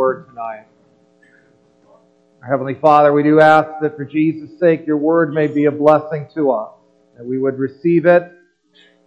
word 0.00 0.26
tonight. 0.28 0.64
Our 2.42 2.48
Heavenly 2.48 2.72
Father, 2.72 3.12
we 3.12 3.22
do 3.22 3.38
ask 3.38 3.68
that 3.82 3.96
for 3.96 4.06
Jesus' 4.06 4.58
sake 4.58 4.86
your 4.86 4.96
word 4.96 5.34
may 5.34 5.46
be 5.46 5.66
a 5.66 5.70
blessing 5.70 6.26
to 6.34 6.52
us, 6.52 6.72
that 7.18 7.26
we 7.26 7.36
would 7.36 7.58
receive 7.58 8.06
it 8.06 8.22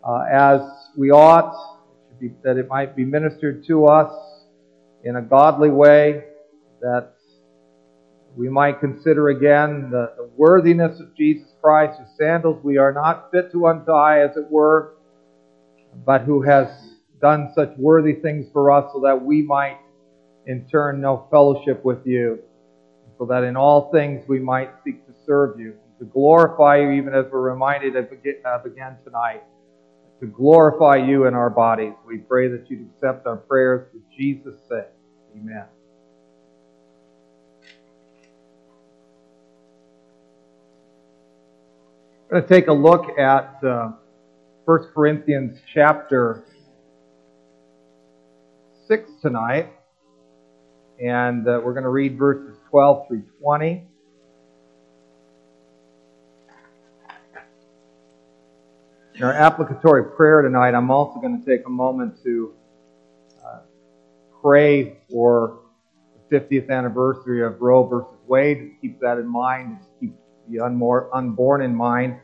uh, 0.08 0.26
as 0.32 0.62
we 0.96 1.10
ought, 1.10 1.80
that 2.44 2.58
it 2.58 2.68
might 2.68 2.96
be 2.96 3.06
ministered 3.06 3.66
to 3.66 3.88
us 3.88 4.14
in 5.04 5.16
a 5.16 5.22
godly 5.24 5.72
way, 5.72 6.26
that 6.80 7.14
we 8.36 8.48
might 8.48 8.80
consider 8.80 9.30
again 9.30 9.90
the, 9.90 10.14
the 10.16 10.30
worthiness 10.38 11.00
of 11.00 11.18
Jesus 11.18 11.48
Christ, 11.60 11.98
whose 11.98 12.16
sandals 12.20 12.64
we 12.64 12.78
are 12.78 12.94
not 12.94 13.32
fit 13.32 13.52
to 13.54 13.66
untie, 13.66 14.22
as 14.22 14.38
it 14.38 14.46
were, 14.48 14.94
but 16.06 16.22
who 16.22 16.44
has 16.44 16.68
done 17.20 17.52
such 17.56 17.76
worthy 17.80 18.14
things 18.14 18.46
for 18.54 18.72
us 18.72 18.92
so 18.94 19.02
that 19.02 19.26
we 19.26 19.42
might 19.42 19.80
in 20.48 20.68
turn 20.68 21.02
know 21.02 21.28
fellowship 21.32 21.84
with 21.86 22.06
you, 22.06 22.40
so 23.18 23.26
that 23.26 23.44
in 23.44 23.56
all 23.56 23.92
things 23.92 24.28
we 24.28 24.40
might 24.40 24.72
seek 24.84 25.06
to 25.08 25.14
serve 25.26 25.60
you, 25.60 25.76
to 26.00 26.06
glorify 26.06 26.78
you, 26.78 26.92
even 26.92 27.14
as 27.14 27.26
we're 27.32 27.52
reminded 27.52 27.96
of 27.96 28.06
again 28.66 28.98
tonight, 29.04 29.44
to 30.20 30.28
glorify 30.28 30.96
you 30.96 31.28
in 31.28 31.34
our 31.34 31.50
bodies. 31.50 31.94
We 32.06 32.18
pray 32.18 32.48
that 32.50 32.70
you'd 32.70 32.90
accept 32.96 33.28
our 33.28 33.38
prayers 33.38 33.88
for 33.92 34.00
Jesus' 34.18 34.60
sake. 34.70 34.88
Amen. 35.36 35.66
I'm 42.34 42.40
going 42.40 42.44
to 42.44 42.50
take 42.50 42.68
a 42.68 42.74
look 42.74 43.20
at 43.20 43.64
uh, 43.64 43.92
1 44.66 44.80
Corinthians 44.96 45.60
chapter 45.72 46.46
6 48.88 49.12
tonight, 49.22 49.72
and 51.04 51.46
uh, 51.50 51.60
we're 51.62 51.74
going 51.74 51.84
to 51.84 51.90
read 51.90 52.18
verses 52.18 52.58
12 52.70 53.08
through 53.10 53.24
20. 53.42 53.84
In 59.16 59.24
our 59.24 59.34
applicatory 59.34 60.06
prayer 60.16 60.42
tonight, 60.42 60.74
I'm 60.74 60.90
also 60.90 61.20
going 61.20 61.44
to 61.44 61.46
take 61.46 61.68
a 61.68 61.70
moment 61.70 62.24
to 62.24 62.54
uh, 63.46 63.60
pray 64.42 65.00
for 65.12 65.60
the 66.30 66.40
50th 66.40 66.70
anniversary 66.70 67.44
of 67.44 67.62
Roe 67.62 67.86
versus 67.86 68.18
Wade. 68.26 68.76
Keep 68.82 69.02
that 69.02 69.18
in 69.18 69.28
mind. 69.28 69.80
Keep 70.00 70.16
the 70.48 70.62
unborn 70.62 71.62
in 71.62 71.76
mind. 71.76 72.18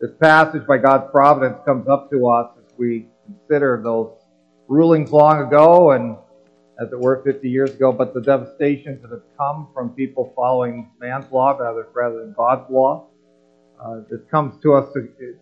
This 0.00 0.12
passage 0.20 0.64
by 0.68 0.78
God's 0.78 1.10
providence 1.10 1.58
comes 1.66 1.88
up 1.88 2.08
to 2.10 2.28
us 2.28 2.52
as 2.58 2.72
we 2.78 3.08
consider 3.24 3.80
those 3.82 4.12
rulings 4.68 5.10
long 5.10 5.44
ago 5.44 5.90
and 5.90 6.16
as 6.80 6.90
it 6.92 6.98
were 6.98 7.22
50 7.22 7.48
years 7.48 7.74
ago, 7.74 7.92
but 7.92 8.14
the 8.14 8.22
devastations 8.22 9.02
that 9.02 9.10
have 9.10 9.22
come 9.36 9.68
from 9.74 9.90
people 9.90 10.32
following 10.34 10.90
man's 10.98 11.30
law 11.30 11.50
rather, 11.50 11.86
rather 11.94 12.20
than 12.20 12.32
God's 12.32 12.70
law. 12.70 13.06
Uh, 13.78 14.00
this 14.10 14.20
comes 14.30 14.60
to 14.62 14.74
us, 14.74 14.92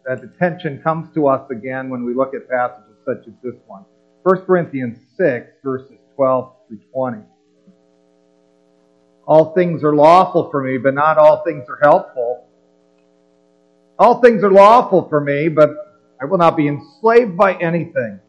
that 0.04 0.22
attention 0.22 0.80
comes 0.82 1.12
to 1.14 1.28
us 1.28 1.48
again 1.50 1.90
when 1.90 2.04
we 2.04 2.14
look 2.14 2.34
at 2.34 2.48
passages 2.48 2.96
such 3.04 3.26
as 3.26 3.34
this 3.42 3.54
one. 3.66 3.84
1 4.24 4.40
Corinthians 4.42 4.98
6, 5.16 5.46
verses 5.62 5.98
12 6.16 6.52
through 6.68 6.80
20. 6.92 7.18
All 9.26 9.54
things 9.54 9.84
are 9.84 9.94
lawful 9.94 10.50
for 10.50 10.62
me, 10.62 10.78
but 10.78 10.94
not 10.94 11.18
all 11.18 11.44
things 11.44 11.68
are 11.68 11.78
helpful. 11.82 12.46
All 13.98 14.20
things 14.20 14.42
are 14.42 14.50
lawful 14.50 15.08
for 15.08 15.20
me, 15.20 15.48
but 15.48 15.70
I 16.20 16.24
will 16.24 16.38
not 16.38 16.56
be 16.56 16.66
enslaved 16.66 17.36
by 17.36 17.54
anything. 17.54 18.20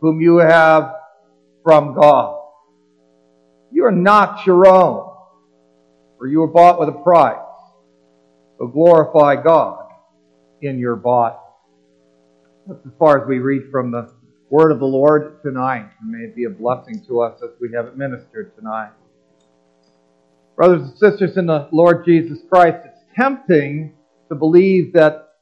whom 0.00 0.20
you 0.20 0.38
have 0.38 0.94
from 1.64 1.94
God? 1.94 2.40
You 3.70 3.84
are 3.84 3.92
not 3.92 4.46
your 4.46 4.66
own, 4.66 5.14
for 6.16 6.26
you 6.26 6.40
were 6.40 6.46
bought 6.46 6.80
with 6.80 6.88
a 6.88 6.92
price. 6.92 7.38
So 8.58 8.66
glorify 8.66 9.36
God 9.42 9.86
in 10.62 10.78
your 10.78 10.96
body. 10.96 11.36
That's 12.66 12.84
as 12.84 12.92
far 12.98 13.22
as 13.22 13.28
we 13.28 13.38
read 13.38 13.70
from 13.70 13.90
the 13.90 14.12
word 14.50 14.72
of 14.72 14.78
the 14.78 14.86
Lord 14.86 15.42
tonight. 15.42 15.88
And 16.00 16.10
may 16.10 16.24
it 16.24 16.34
be 16.34 16.44
a 16.44 16.50
blessing 16.50 17.04
to 17.06 17.20
us 17.20 17.40
as 17.42 17.50
we 17.60 17.72
have 17.74 17.86
it 17.86 17.96
ministered 17.96 18.54
tonight. 18.56 18.90
Brothers 20.56 20.88
and 20.88 20.98
sisters 20.98 21.36
in 21.36 21.46
the 21.46 21.68
Lord 21.70 22.04
Jesus 22.04 22.40
Christ, 22.50 22.78
it's 22.84 23.00
tempting 23.16 23.94
to 24.28 24.34
believe 24.34 24.92
that 24.94 25.34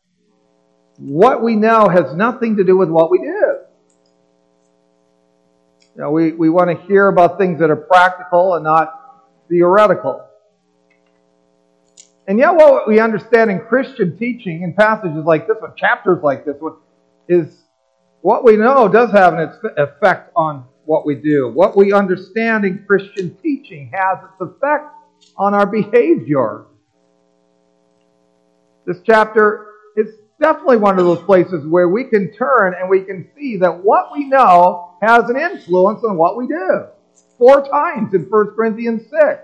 what 0.99 1.43
we 1.43 1.57
know 1.57 1.89
has 1.89 2.15
nothing 2.15 2.57
to 2.57 2.65
do 2.65 2.77
with 2.77 2.91
what 2.91 3.11
we 3.11 3.19
do. 3.19 3.36
You 5.97 6.03
know, 6.03 6.11
we, 6.11 6.33
we 6.33 6.51
want 6.51 6.69
to 6.69 6.87
hear 6.87 7.09
about 7.09 7.39
things 7.39 7.59
that 7.61 7.71
are 7.71 7.77
practical 7.77 8.53
and 8.53 8.65
not 8.65 9.25
theoretical. 9.49 10.29
And 12.29 12.39
yet, 12.39 12.55
what 12.55 12.87
we 12.87 13.01
understand 13.01 13.51
in 13.51 13.61
Christian 13.61 14.19
teaching 14.19 14.61
in 14.61 14.75
passages 14.75 15.25
like 15.25 15.47
this 15.47 15.57
one, 15.59 15.73
chapters 15.75 16.19
like 16.23 16.45
this 16.45 16.57
one, 16.59 16.75
is 17.31 17.63
what 18.21 18.45
we 18.45 18.59
know 18.59 18.89
does 18.89 19.11
have 19.13 19.35
an 19.35 19.51
effect 19.79 20.33
on 20.37 20.67
what 20.85 21.07
we 21.07 21.15
do. 21.15 21.51
What 21.51 21.75
we 21.75 21.95
understand 21.95 22.67
in 22.67 22.85
Christian 22.87 23.35
teaching 23.43 23.91
has 23.95 24.19
its 24.23 24.53
effect 24.53 24.93
on 25.39 25.55
our 25.55 25.67
behavior. 25.67 26.67
This 28.85 28.99
chapter 29.03 29.69
is 29.97 30.09
definitely 30.43 30.77
one 30.77 30.99
of 30.99 31.07
those 31.07 31.23
places 31.23 31.65
where 31.67 31.89
we 31.89 32.05
can 32.05 32.35
turn 32.35 32.75
and 32.79 32.91
we 32.91 33.01
can 33.05 33.31
see 33.35 33.57
that 33.57 33.83
what 33.83 34.13
we 34.13 34.29
know 34.29 34.86
has 35.07 35.29
an 35.31 35.37
influence 35.37 36.03
on 36.05 36.17
what 36.17 36.37
we 36.37 36.47
do. 36.47 36.87
Four 37.39 37.67
times 37.69 38.15
in 38.15 38.23
1 38.23 38.47
Corinthians 38.57 39.03
6. 39.11 39.41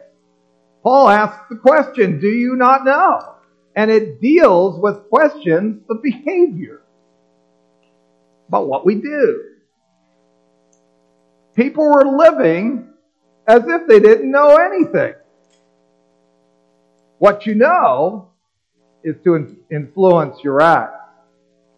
Paul 0.83 1.09
asks 1.09 1.45
the 1.49 1.57
question, 1.57 2.21
Do 2.21 2.29
you 2.29 2.57
not 2.57 2.85
know? 2.85 3.37
And 3.77 3.91
it 3.91 4.21
deals 4.21 4.79
with 4.81 5.09
questions 5.09 5.83
of 5.89 6.03
behavior 6.03 6.83
about 8.49 8.67
what 8.67 8.85
we 8.85 8.97
do. 8.97 9.45
People 11.55 11.85
were 11.85 12.05
living 12.05 12.89
as 13.47 13.63
if 13.67 13.87
they 13.87 14.01
didn't 14.01 14.31
know 14.31 14.57
anything. 14.57 15.15
What 17.19 17.47
you 17.47 17.55
know 17.55 18.31
is 19.05 19.17
to 19.25 19.57
influence 19.71 20.43
your 20.43 20.61
acts. 20.61 20.99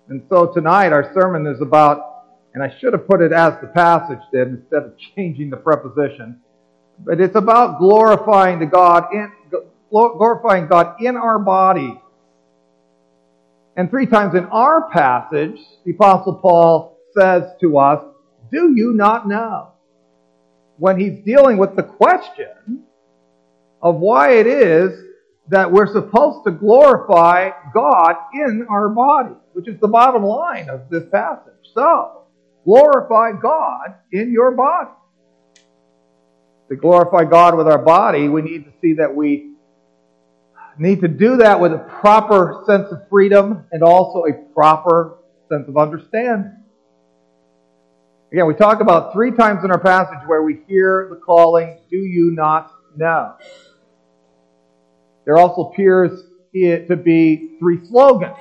And 0.08 0.22
so 0.28 0.52
tonight 0.52 0.92
our 0.92 1.12
sermon 1.14 1.46
is 1.46 1.60
about, 1.60 2.13
and 2.54 2.62
I 2.62 2.74
should 2.78 2.92
have 2.92 3.06
put 3.06 3.20
it 3.20 3.32
as 3.32 3.54
the 3.60 3.66
passage 3.68 4.20
did 4.32 4.48
instead 4.48 4.84
of 4.84 4.94
changing 5.14 5.50
the 5.50 5.56
preposition, 5.56 6.40
but 7.04 7.20
it's 7.20 7.36
about 7.36 7.78
glorifying 7.78 8.60
the 8.60 8.66
God 8.66 9.06
in, 9.12 9.32
glorifying 9.90 10.68
God 10.68 10.96
in 11.00 11.16
our 11.16 11.38
body 11.38 12.00
and 13.76 13.90
three 13.90 14.06
times 14.06 14.34
in 14.34 14.44
our 14.46 14.88
passage, 14.90 15.58
the 15.84 15.92
Apostle 15.92 16.34
Paul 16.34 16.98
says 17.18 17.42
to 17.60 17.78
us, 17.78 18.04
Do 18.50 18.72
you 18.74 18.92
not 18.92 19.26
know? 19.26 19.70
When 20.76 20.98
he's 20.98 21.24
dealing 21.24 21.56
with 21.56 21.76
the 21.76 21.82
question 21.82 22.84
of 23.82 23.96
why 23.96 24.34
it 24.34 24.46
is 24.46 24.92
that 25.48 25.70
we're 25.70 25.92
supposed 25.92 26.44
to 26.46 26.52
glorify 26.52 27.50
God 27.72 28.14
in 28.32 28.66
our 28.70 28.88
body, 28.88 29.34
which 29.52 29.68
is 29.68 29.78
the 29.80 29.88
bottom 29.88 30.24
line 30.24 30.68
of 30.68 30.88
this 30.88 31.04
passage. 31.10 31.52
So, 31.74 32.23
glorify 32.64 33.32
God 33.40 33.94
in 34.12 34.32
your 34.32 34.52
body. 34.52 34.90
To 36.70 36.76
glorify 36.76 37.24
God 37.24 37.56
with 37.56 37.68
our 37.68 37.78
body, 37.78 38.28
we 38.28 38.42
need 38.42 38.64
to 38.64 38.72
see 38.80 38.94
that 38.94 39.14
we 39.14 39.52
need 40.78 41.00
to 41.02 41.08
do 41.08 41.36
that 41.38 41.60
with 41.60 41.72
a 41.72 41.78
proper 41.78 42.62
sense 42.66 42.90
of 42.90 43.08
freedom 43.08 43.64
and 43.70 43.82
also 43.82 44.24
a 44.24 44.32
proper 44.54 45.18
sense 45.48 45.68
of 45.68 45.76
understanding. 45.76 46.56
Again, 48.32 48.46
we 48.46 48.54
talk 48.54 48.80
about 48.80 49.12
three 49.12 49.30
times 49.30 49.62
in 49.62 49.70
our 49.70 49.78
passage 49.78 50.26
where 50.26 50.42
we 50.42 50.60
hear 50.66 51.06
the 51.10 51.16
calling, 51.16 51.78
Do 51.90 51.98
you 51.98 52.32
not 52.32 52.72
know? 52.96 53.36
There 55.24 55.38
also 55.38 55.70
appears 55.70 56.20
to 56.52 56.96
be 56.96 57.56
three 57.58 57.86
slogans, 57.86 58.36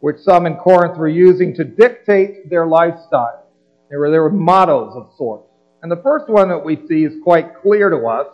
which 0.00 0.18
some 0.18 0.46
in 0.46 0.56
Corinth 0.56 0.98
were 0.98 1.08
using 1.08 1.54
to 1.54 1.64
dictate 1.64 2.50
their 2.50 2.66
lifestyle. 2.66 3.46
They 3.90 3.96
were, 3.96 4.10
they 4.10 4.18
were 4.18 4.30
mottos 4.30 4.94
of 4.96 5.10
sorts. 5.16 5.46
And 5.82 5.90
the 5.90 6.00
first 6.02 6.28
one 6.28 6.48
that 6.48 6.64
we 6.64 6.76
see 6.88 7.04
is 7.04 7.14
quite 7.22 7.60
clear 7.62 7.90
to 7.90 8.06
us. 8.06 8.26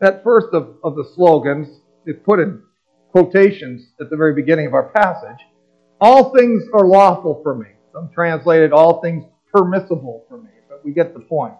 That 0.00 0.24
first 0.24 0.48
of, 0.52 0.76
of 0.82 0.96
the 0.96 1.10
slogans 1.14 1.68
is 2.06 2.16
put 2.24 2.38
in 2.40 2.62
quotations 3.12 3.88
at 4.00 4.08
the 4.10 4.16
very 4.16 4.34
beginning 4.34 4.66
of 4.66 4.74
our 4.74 4.88
passage. 4.90 5.44
All 6.00 6.34
things 6.34 6.62
are 6.72 6.86
lawful 6.86 7.40
for 7.42 7.54
me. 7.54 7.68
Some 7.92 8.10
translated 8.14 8.72
all 8.72 9.02
things 9.02 9.24
permissible 9.52 10.24
for 10.28 10.38
me, 10.38 10.50
but 10.68 10.84
we 10.84 10.92
get 10.92 11.12
the 11.12 11.20
point. 11.20 11.54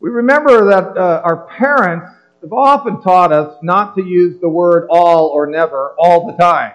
We 0.00 0.10
remember 0.10 0.66
that 0.70 0.96
uh, 0.96 1.20
our 1.22 1.46
parents 1.46 2.10
have 2.40 2.52
often 2.52 3.02
taught 3.02 3.32
us 3.32 3.58
not 3.62 3.94
to 3.96 4.02
use 4.02 4.40
the 4.40 4.48
word 4.48 4.88
all 4.90 5.26
or 5.26 5.46
never 5.46 5.94
all 5.98 6.26
the 6.26 6.42
time. 6.42 6.72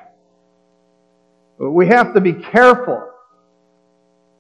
But 1.57 1.71
we 1.71 1.87
have 1.87 2.13
to 2.13 2.21
be 2.21 2.33
careful 2.33 3.11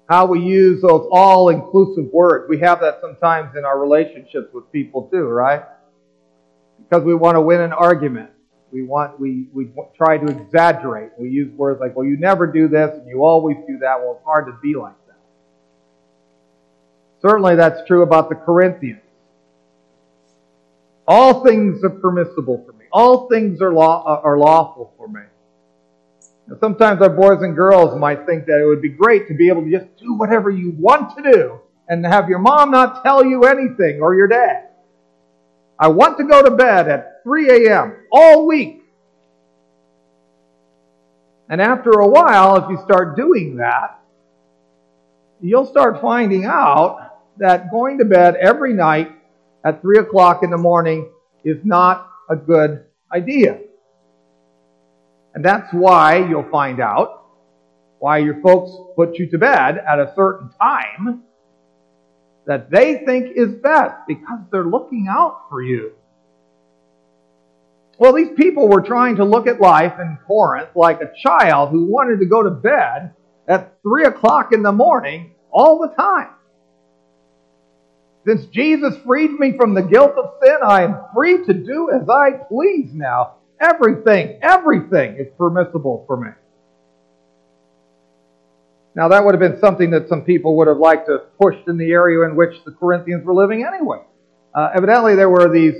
how 0.07 0.27
we 0.27 0.39
use 0.39 0.81
those 0.81 1.07
all 1.11 1.49
inclusive 1.49 2.05
words. 2.11 2.45
We 2.47 2.59
have 2.59 2.81
that 2.81 2.99
sometimes 3.01 3.55
in 3.55 3.65
our 3.65 3.79
relationships 3.79 4.47
with 4.53 4.71
people 4.71 5.09
too, 5.11 5.23
right? 5.23 5.63
Because 6.77 7.03
we 7.03 7.15
want 7.15 7.35
to 7.35 7.41
win 7.41 7.61
an 7.61 7.73
argument. 7.73 8.29
We 8.71 8.83
want, 8.83 9.19
we, 9.19 9.47
we 9.53 9.71
try 9.95 10.17
to 10.17 10.25
exaggerate. 10.25 11.11
We 11.17 11.29
use 11.29 11.51
words 11.53 11.79
like, 11.79 11.95
well, 11.95 12.05
you 12.05 12.17
never 12.17 12.45
do 12.45 12.67
this 12.67 12.91
and 12.93 13.07
you 13.07 13.23
always 13.23 13.57
do 13.67 13.79
that. 13.79 13.99
Well, 13.99 14.15
it's 14.17 14.25
hard 14.25 14.47
to 14.47 14.53
be 14.61 14.75
like 14.75 14.93
that. 15.07 15.17
Certainly 17.21 17.55
that's 17.55 17.87
true 17.87 18.03
about 18.03 18.29
the 18.29 18.35
Corinthians. 18.35 19.01
All 21.07 21.43
things 21.43 21.83
are 21.83 21.89
permissible 21.89 22.63
for 22.65 22.73
me. 22.73 22.85
All 22.91 23.29
things 23.29 23.61
are, 23.61 23.71
law, 23.71 24.21
are 24.23 24.37
lawful 24.37 24.93
for 24.97 25.07
me. 25.07 25.21
Sometimes 26.59 27.01
our 27.01 27.09
boys 27.09 27.41
and 27.41 27.55
girls 27.55 27.99
might 27.99 28.25
think 28.25 28.45
that 28.45 28.61
it 28.61 28.65
would 28.65 28.81
be 28.81 28.89
great 28.89 29.27
to 29.27 29.33
be 29.33 29.49
able 29.49 29.63
to 29.63 29.71
just 29.71 29.87
do 29.97 30.13
whatever 30.13 30.51
you 30.51 30.71
want 30.77 31.15
to 31.17 31.31
do 31.31 31.59
and 31.87 32.05
have 32.05 32.29
your 32.29 32.39
mom 32.39 32.71
not 32.71 33.03
tell 33.03 33.25
you 33.25 33.43
anything 33.43 33.99
or 34.01 34.15
your 34.15 34.27
dad. 34.27 34.69
I 35.79 35.87
want 35.87 36.17
to 36.19 36.23
go 36.23 36.43
to 36.43 36.51
bed 36.51 36.87
at 36.87 37.23
3 37.23 37.67
a.m. 37.67 37.95
all 38.11 38.45
week. 38.45 38.83
And 41.49 41.61
after 41.61 41.91
a 41.91 42.07
while, 42.07 42.57
if 42.57 42.69
you 42.69 42.77
start 42.85 43.15
doing 43.15 43.57
that, 43.57 43.99
you'll 45.41 45.65
start 45.65 46.01
finding 46.01 46.45
out 46.45 47.21
that 47.37 47.71
going 47.71 47.97
to 47.97 48.05
bed 48.05 48.35
every 48.35 48.73
night 48.73 49.11
at 49.63 49.81
3 49.81 49.97
o'clock 49.99 50.43
in 50.43 50.49
the 50.49 50.57
morning 50.57 51.09
is 51.43 51.57
not 51.63 52.09
a 52.29 52.35
good 52.35 52.85
idea. 53.11 53.59
And 55.35 55.43
that's 55.43 55.71
why 55.73 56.25
you'll 56.27 56.49
find 56.49 56.79
out 56.79 57.25
why 57.99 58.19
your 58.19 58.41
folks 58.41 58.71
put 58.95 59.19
you 59.19 59.29
to 59.31 59.37
bed 59.37 59.77
at 59.77 59.99
a 59.99 60.13
certain 60.15 60.49
time 60.61 61.23
that 62.45 62.71
they 62.71 63.03
think 63.05 63.35
is 63.35 63.53
best 63.55 63.95
because 64.07 64.39
they're 64.51 64.63
looking 64.63 65.07
out 65.09 65.49
for 65.49 65.61
you. 65.61 65.91
Well, 67.97 68.13
these 68.13 68.31
people 68.35 68.67
were 68.67 68.81
trying 68.81 69.17
to 69.17 69.25
look 69.25 69.47
at 69.47 69.59
life 69.59 69.99
in 69.99 70.17
Corinth 70.25 70.69
like 70.75 71.01
a 71.01 71.11
child 71.21 71.69
who 71.69 71.85
wanted 71.85 72.19
to 72.19 72.25
go 72.25 72.43
to 72.43 72.51
bed 72.51 73.13
at 73.47 73.77
3 73.83 74.05
o'clock 74.05 74.53
in 74.53 74.63
the 74.63 74.71
morning 74.71 75.31
all 75.51 75.79
the 75.79 75.93
time. 75.95 76.29
Since 78.25 78.47
Jesus 78.47 78.95
freed 79.05 79.31
me 79.31 79.55
from 79.57 79.73
the 79.73 79.83
guilt 79.83 80.13
of 80.17 80.33
sin, 80.41 80.57
I 80.63 80.83
am 80.83 80.97
free 81.13 81.45
to 81.45 81.53
do 81.53 81.91
as 81.91 82.09
I 82.09 82.31
please 82.49 82.91
now. 82.93 83.35
Everything, 83.59 84.39
everything 84.41 85.15
is 85.17 85.27
permissible 85.37 86.03
for 86.07 86.17
me. 86.17 86.31
Now, 88.95 89.09
that 89.09 89.25
would 89.25 89.33
have 89.33 89.39
been 89.39 89.59
something 89.59 89.91
that 89.91 90.07
some 90.07 90.21
people 90.21 90.55
would 90.57 90.67
have 90.67 90.77
liked 90.77 91.07
to 91.07 91.13
have 91.13 91.37
pushed 91.37 91.67
in 91.67 91.77
the 91.77 91.91
area 91.91 92.27
in 92.27 92.35
which 92.35 92.63
the 92.63 92.71
Corinthians 92.71 93.25
were 93.25 93.33
living 93.33 93.65
anyway. 93.65 93.99
Uh, 94.53 94.69
evidently, 94.73 95.15
there 95.15 95.29
were 95.29 95.51
these 95.51 95.75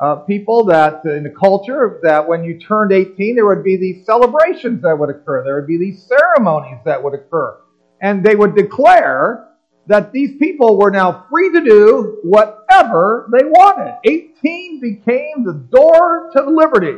uh, 0.00 0.16
people 0.16 0.64
that, 0.66 1.02
uh, 1.04 1.10
in 1.10 1.24
the 1.24 1.30
culture, 1.30 1.98
that 2.04 2.28
when 2.28 2.44
you 2.44 2.60
turned 2.60 2.92
18, 2.92 3.34
there 3.34 3.46
would 3.46 3.64
be 3.64 3.76
these 3.76 4.06
celebrations 4.06 4.82
that 4.82 4.96
would 4.96 5.10
occur. 5.10 5.42
There 5.42 5.56
would 5.56 5.66
be 5.66 5.76
these 5.76 6.04
ceremonies 6.04 6.78
that 6.84 7.02
would 7.02 7.14
occur. 7.14 7.58
And 8.00 8.24
they 8.24 8.36
would 8.36 8.54
declare 8.54 9.48
that 9.88 10.12
these 10.12 10.38
people 10.38 10.78
were 10.78 10.92
now 10.92 11.26
free 11.28 11.50
to 11.52 11.64
do 11.64 12.20
whatever 12.22 13.28
they 13.32 13.44
wanted. 13.44 13.96
18 14.04 14.80
became 14.80 15.44
the 15.44 15.54
door 15.70 16.30
to 16.32 16.44
liberty. 16.48 16.96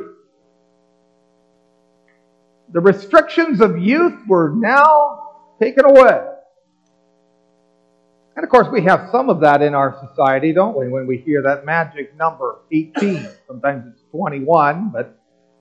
The 2.74 2.80
restrictions 2.80 3.60
of 3.60 3.78
youth 3.78 4.18
were 4.26 4.52
now 4.52 5.30
taken 5.62 5.84
away. 5.84 6.26
And 8.34 8.42
of 8.42 8.50
course, 8.50 8.66
we 8.72 8.82
have 8.82 9.10
some 9.12 9.30
of 9.30 9.40
that 9.42 9.62
in 9.62 9.76
our 9.76 9.96
society, 10.08 10.52
don't 10.52 10.76
we? 10.76 10.88
When 10.88 11.06
we 11.06 11.18
hear 11.18 11.40
that 11.42 11.64
magic 11.64 12.16
number, 12.16 12.58
18. 12.72 13.28
Sometimes 13.46 13.84
it's 13.92 14.02
21, 14.10 14.90
but 14.92 15.16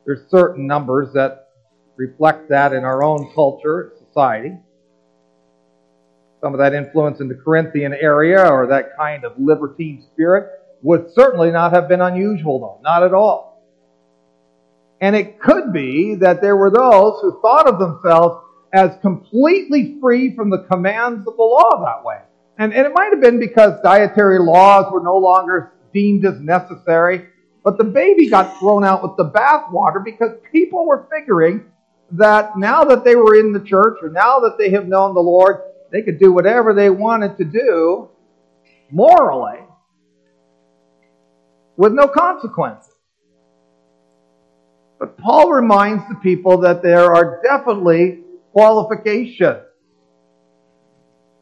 there's 0.07 0.27
certain 0.31 0.65
numbers 0.65 1.13
that 1.13 1.49
reflect 1.97 2.49
that 2.49 2.73
in 2.73 2.83
our 2.83 3.03
own 3.03 3.31
culture, 3.35 3.81
and 3.81 4.07
society. 4.07 4.57
Some 6.41 6.55
of 6.55 6.59
that 6.59 6.73
influence 6.73 7.21
in 7.21 7.27
the 7.27 7.35
Corinthian 7.35 7.93
area 7.93 8.43
or 8.43 8.65
that 8.65 8.97
kind 8.97 9.23
of 9.23 9.33
libertine 9.37 10.03
spirit 10.11 10.49
would 10.81 11.11
certainly 11.13 11.51
not 11.51 11.73
have 11.73 11.87
been 11.87 12.01
unusual, 12.01 12.59
though. 12.59 12.79
Not 12.81 13.03
at 13.03 13.13
all. 13.13 13.52
And 15.03 15.17
it 15.17 15.41
could 15.41 15.73
be 15.73 16.15
that 16.21 16.39
there 16.39 16.55
were 16.55 16.69
those 16.69 17.19
who 17.21 17.37
thought 17.41 17.67
of 17.67 17.77
themselves 17.77 18.41
as 18.71 18.91
completely 19.01 19.97
free 19.99 20.33
from 20.33 20.49
the 20.49 20.63
commands 20.71 21.27
of 21.27 21.35
the 21.35 21.43
law 21.43 21.83
that 21.83 22.05
way. 22.05 22.21
And, 22.57 22.73
and 22.73 22.87
it 22.87 22.93
might 22.95 23.11
have 23.11 23.19
been 23.19 23.37
because 23.37 23.81
dietary 23.83 24.39
laws 24.39 24.89
were 24.93 25.03
no 25.03 25.17
longer 25.17 25.73
deemed 25.93 26.25
as 26.25 26.39
necessary, 26.39 27.27
but 27.65 27.77
the 27.77 27.83
baby 27.83 28.29
got 28.29 28.57
thrown 28.59 28.85
out 28.85 29.03
with 29.03 29.17
the 29.17 29.29
bathwater 29.29 30.01
because 30.01 30.37
people 30.53 30.87
were 30.87 31.05
figuring 31.11 31.65
that 32.11 32.57
now 32.57 32.85
that 32.85 33.03
they 33.03 33.17
were 33.17 33.35
in 33.35 33.51
the 33.51 33.59
church 33.59 33.97
or 34.01 34.07
now 34.07 34.39
that 34.39 34.55
they 34.57 34.69
have 34.69 34.87
known 34.87 35.13
the 35.15 35.19
Lord, 35.19 35.63
they 35.91 36.01
could 36.01 36.17
do 36.17 36.31
whatever 36.31 36.73
they 36.73 36.89
wanted 36.89 37.35
to 37.39 37.43
do 37.43 38.09
morally 38.89 39.59
with 41.75 41.91
no 41.91 42.07
consequences. 42.07 42.92
But 44.99 45.17
Paul 45.17 45.51
reminds 45.51 46.07
the 46.07 46.15
people 46.15 46.59
that 46.59 46.81
there 46.81 47.13
are 47.13 47.41
definitely 47.43 48.21
qualifications. 48.51 49.63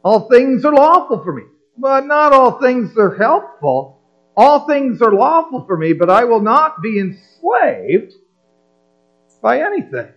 All 0.03 0.29
things 0.29 0.65
are 0.65 0.73
lawful 0.73 1.23
for 1.23 1.33
me, 1.33 1.43
but 1.77 2.05
not 2.05 2.33
all 2.33 2.59
things 2.59 2.97
are 2.97 3.15
helpful. 3.15 3.99
All 4.35 4.65
things 4.65 5.01
are 5.01 5.11
lawful 5.11 5.65
for 5.65 5.77
me, 5.77 5.93
but 5.93 6.09
I 6.09 6.23
will 6.23 6.41
not 6.41 6.81
be 6.81 6.99
enslaved 6.99 8.13
by 9.41 9.61
anything. 9.61 10.07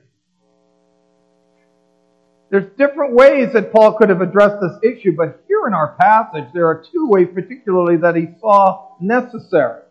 There's 2.51 2.71
different 2.79 3.15
ways 3.15 3.53
that 3.55 3.73
Paul 3.73 3.95
could 3.95 4.11
have 4.11 4.21
addressed 4.21 4.61
this 4.61 4.93
issue, 4.93 5.13
but 5.17 5.43
here 5.49 5.67
in 5.67 5.75
our 5.75 5.97
passage, 5.99 6.45
there 6.55 6.67
are 6.69 6.85
two 6.93 7.09
ways 7.09 7.29
particularly 7.35 7.97
that 7.97 8.15
he 8.15 8.29
saw 8.41 8.91
necessary. 9.01 9.83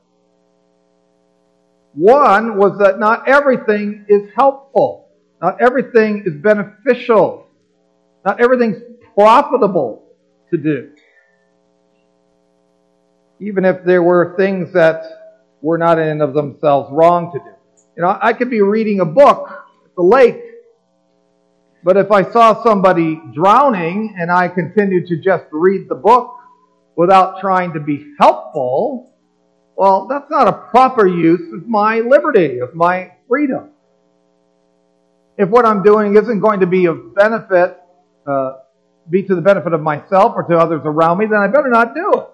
One 1.94 2.58
was 2.58 2.80
that 2.80 3.00
not 3.00 3.28
everything 3.28 4.06
is 4.08 4.30
helpful. 4.36 5.10
Not 5.42 5.62
everything 5.62 6.24
is 6.26 6.34
beneficial. 6.42 7.48
Not 8.26 8.42
everything's 8.42 8.82
profitable 9.16 10.04
to 10.50 10.58
do. 10.58 10.92
Even 13.40 13.66
if 13.66 13.84
there 13.84 14.02
were 14.02 14.36
things 14.38 14.74
that 14.74 15.04
were 15.62 15.78
not 15.78 16.00
in 16.00 16.08
and 16.08 16.22
of 16.22 16.34
themselves 16.34 16.90
wrong 16.92 17.32
to 17.34 17.40
do. 17.40 17.46
You 17.96 18.04
know, 18.04 18.18
I 18.22 18.34
could 18.34 18.50
be 18.50 18.62
reading 18.62 19.00
a 19.00 19.06
book 19.06 19.50
at 19.50 19.96
the 19.96 20.02
lake, 20.02 20.42
but 21.84 21.98
if 21.98 22.12
I 22.12 22.30
saw 22.32 22.64
somebody 22.64 23.22
drowning 23.34 24.16
and 24.18 24.32
I 24.32 24.48
continued 24.48 25.08
to 25.08 25.18
just 25.18 25.46
read 25.52 25.88
the 25.90 25.96
book 25.96 26.36
without 26.96 27.40
trying 27.40 27.74
to 27.74 27.80
be 27.80 28.14
helpful, 28.20 29.13
well, 29.76 30.08
that's 30.08 30.30
not 30.30 30.48
a 30.48 30.54
proper 30.54 31.08
use 31.08 31.54
of 31.54 31.68
my 31.68 32.00
liberty, 32.00 32.60
of 32.60 32.76
my 32.76 33.14
freedom. 33.28 33.70
If 35.38 35.50
what 35.50 35.66
I'm 35.66 35.82
doing 35.82 36.16
isn't 36.16 36.40
going 36.40 36.60
to 36.60 36.68
be 36.68 36.86
of 36.86 37.16
benefit 37.16 37.80
uh, 38.28 38.58
be 39.10 39.24
to 39.24 39.36
the 39.36 39.42
benefit 39.42 39.74
of 39.74 39.82
myself 39.82 40.34
or 40.36 40.44
to 40.44 40.58
others 40.58 40.82
around 40.86 41.18
me, 41.18 41.26
then 41.26 41.40
I 41.40 41.48
better 41.48 41.70
not 41.70 41.94
do 41.96 42.12
it. 42.14 42.28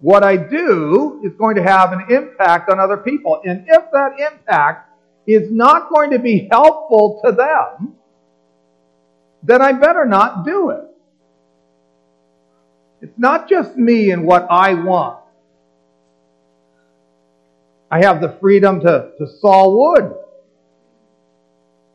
What 0.00 0.24
I 0.24 0.36
do 0.36 1.22
is 1.24 1.32
going 1.38 1.56
to 1.56 1.62
have 1.62 1.92
an 1.92 2.06
impact 2.10 2.70
on 2.70 2.78
other 2.78 2.96
people. 2.96 3.40
And 3.44 3.64
if 3.68 3.84
that 3.92 4.18
impact 4.18 4.90
is 5.26 5.50
not 5.50 5.90
going 5.90 6.10
to 6.10 6.18
be 6.18 6.48
helpful 6.50 7.20
to 7.24 7.32
them, 7.32 7.94
then 9.42 9.62
I 9.62 9.72
better 9.72 10.04
not 10.04 10.44
do 10.44 10.70
it. 10.70 10.84
It's 13.00 13.18
not 13.18 13.48
just 13.48 13.76
me 13.76 14.10
and 14.10 14.26
what 14.26 14.46
I 14.50 14.74
want. 14.74 15.20
I 17.90 18.00
have 18.04 18.20
the 18.20 18.36
freedom 18.40 18.80
to, 18.80 19.12
to 19.18 19.26
saw 19.40 19.68
wood. 19.68 20.14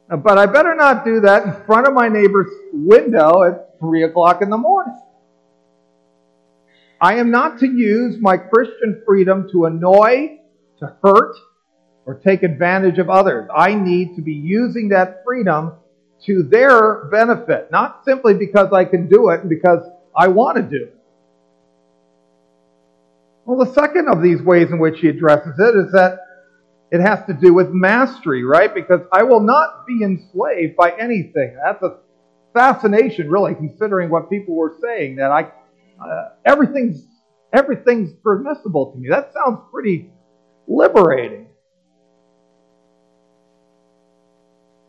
But 0.10 0.38
I 0.38 0.46
better 0.46 0.76
not 0.76 1.06
do 1.06 1.22
that 1.22 1.44
in 1.44 1.66
front 1.66 1.88
of 1.88 1.94
my 1.94 2.08
neighbor's 2.10 2.52
window 2.74 3.44
at 3.44 3.80
3 3.80 4.04
o'clock 4.04 4.42
in 4.42 4.50
the 4.50 4.58
morning. 4.58 5.00
I 7.00 7.16
am 7.16 7.32
not 7.32 7.60
to 7.60 7.68
use 7.68 8.18
my 8.20 8.38
Christian 8.38 9.02
freedom 9.06 9.50
to 9.52 9.66
annoy, 9.66 10.40
to 10.80 10.96
hurt, 11.04 11.36
or 12.06 12.16
take 12.16 12.44
advantage 12.44 13.00
of 13.00 13.10
others. 13.10 13.50
I 13.56 13.74
need 13.74 14.16
to 14.16 14.22
be 14.22 14.34
using 14.34 14.90
that 14.90 15.24
freedom 15.26 15.74
to 16.26 16.44
their 16.44 17.06
benefit, 17.06 17.72
not 17.72 18.06
simply 18.06 18.34
because 18.34 18.72
I 18.72 18.86
can 18.86 19.08
do 19.08 19.30
it 19.30 19.42
and 19.42 19.50
because 19.50 19.82
I 20.16 20.28
want 20.28 20.58
to 20.58 20.64
do. 20.64 20.90
Well, 23.46 23.66
the 23.66 23.74
second 23.74 24.08
of 24.08 24.22
these 24.22 24.42
ways 24.42 24.70
in 24.72 24.80
which 24.80 25.00
he 25.00 25.08
addresses 25.08 25.54
it 25.58 25.76
is 25.76 25.92
that 25.94 26.20
it 26.92 27.00
has 27.00 27.26
to 27.26 27.34
do 27.34 27.54
with 27.54 27.70
mastery, 27.72 28.44
right? 28.44 28.74
Because 28.74 29.02
I 29.12 29.24
will 29.24 29.40
not 29.40 29.88
be 29.88 30.04
enslaved 30.04 30.76
by 30.76 30.92
anything. 30.92 31.58
That's 31.64 31.82
a 31.82 31.98
fascination, 32.54 33.30
really, 33.30 33.56
considering 33.56 34.10
what 34.10 34.30
people 34.30 34.56
were 34.56 34.76
saying 34.82 35.16
that 35.16 35.32
I 35.32 35.52
uh, 36.04 36.30
everything's 36.46 37.06
everything's 37.54 38.14
permissible 38.24 38.92
to 38.92 38.98
me. 38.98 39.10
That 39.10 39.32
sounds 39.34 39.60
pretty 39.72 40.12
liberating. 40.68 41.48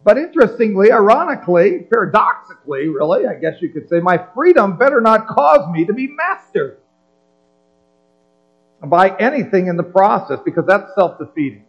But 0.05 0.19
interestingly, 0.19 0.91
ironically, 0.91 1.87
paradoxically, 1.91 2.89
really, 2.89 3.27
I 3.27 3.35
guess 3.35 3.63
you 3.63 3.69
could 3.69 3.89
say, 3.89 4.01
my 4.01 4.25
freedom 4.35 4.77
better 4.77 5.01
not 5.01 5.29
cause 5.29 5.71
me 5.73 5.85
to 5.85 5.93
be 5.93 6.09
mastered 6.09 6.79
by 8.85 9.17
anything 9.17 9.69
in 9.69 9.77
the 9.77 9.85
process 9.85 10.41
because 10.45 10.65
that's 10.67 10.93
self 10.97 11.19
defeating. 11.19 11.65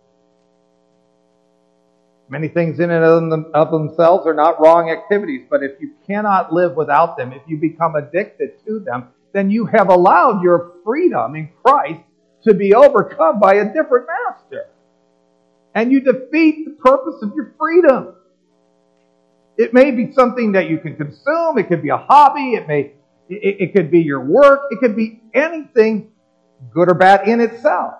Many 2.29 2.47
things 2.47 2.79
in 2.79 2.89
and 2.89 3.45
of 3.53 3.69
themselves 3.69 4.25
are 4.25 4.33
not 4.33 4.59
wrong 4.59 4.89
activities, 4.89 5.45
but 5.47 5.61
if 5.61 5.79
you 5.79 5.91
cannot 6.07 6.51
live 6.51 6.75
without 6.75 7.17
them, 7.17 7.31
if 7.33 7.43
you 7.45 7.57
become 7.57 7.95
addicted 7.95 8.65
to 8.65 8.79
them, 8.79 9.09
then 9.33 9.51
you 9.51 9.65
have 9.67 9.89
allowed 9.89 10.41
your 10.41 10.71
freedom 10.83 11.35
in 11.35 11.49
Christ 11.63 12.01
to 12.45 12.55
be 12.55 12.73
overcome 12.73 13.39
by 13.39 13.55
a 13.55 13.65
different 13.65 14.07
master. 14.07 14.67
And 15.75 15.91
you 15.91 16.01
defeat 16.01 16.65
the 16.65 16.75
purpose 16.79 17.21
of 17.21 17.33
your 17.35 17.53
freedom. 17.59 18.15
It 19.57 19.73
may 19.73 19.91
be 19.91 20.11
something 20.13 20.53
that 20.53 20.69
you 20.69 20.79
can 20.79 20.95
consume. 20.95 21.57
It 21.57 21.67
could 21.67 21.81
be 21.81 21.89
a 21.89 21.97
hobby. 21.97 22.53
It 22.55 22.67
may, 22.67 22.93
it, 23.29 23.57
it 23.59 23.73
could 23.73 23.91
be 23.91 23.99
your 23.99 24.23
work. 24.23 24.61
It 24.71 24.79
could 24.79 24.95
be 24.95 25.21
anything 25.33 26.11
good 26.71 26.89
or 26.89 26.95
bad 26.95 27.27
in 27.27 27.39
itself. 27.39 27.93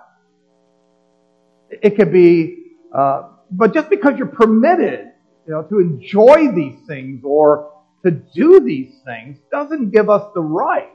It 1.70 1.96
could 1.96 2.12
be, 2.12 2.72
uh, 2.94 3.28
but 3.50 3.72
just 3.72 3.88
because 3.88 4.16
you're 4.16 4.26
permitted, 4.26 5.12
you 5.46 5.52
know, 5.52 5.62
to 5.62 5.78
enjoy 5.78 6.52
these 6.52 6.78
things 6.86 7.22
or 7.24 7.72
to 8.04 8.10
do 8.10 8.60
these 8.60 8.94
things 9.04 9.38
doesn't 9.50 9.90
give 9.90 10.10
us 10.10 10.22
the 10.34 10.40
right 10.40 10.92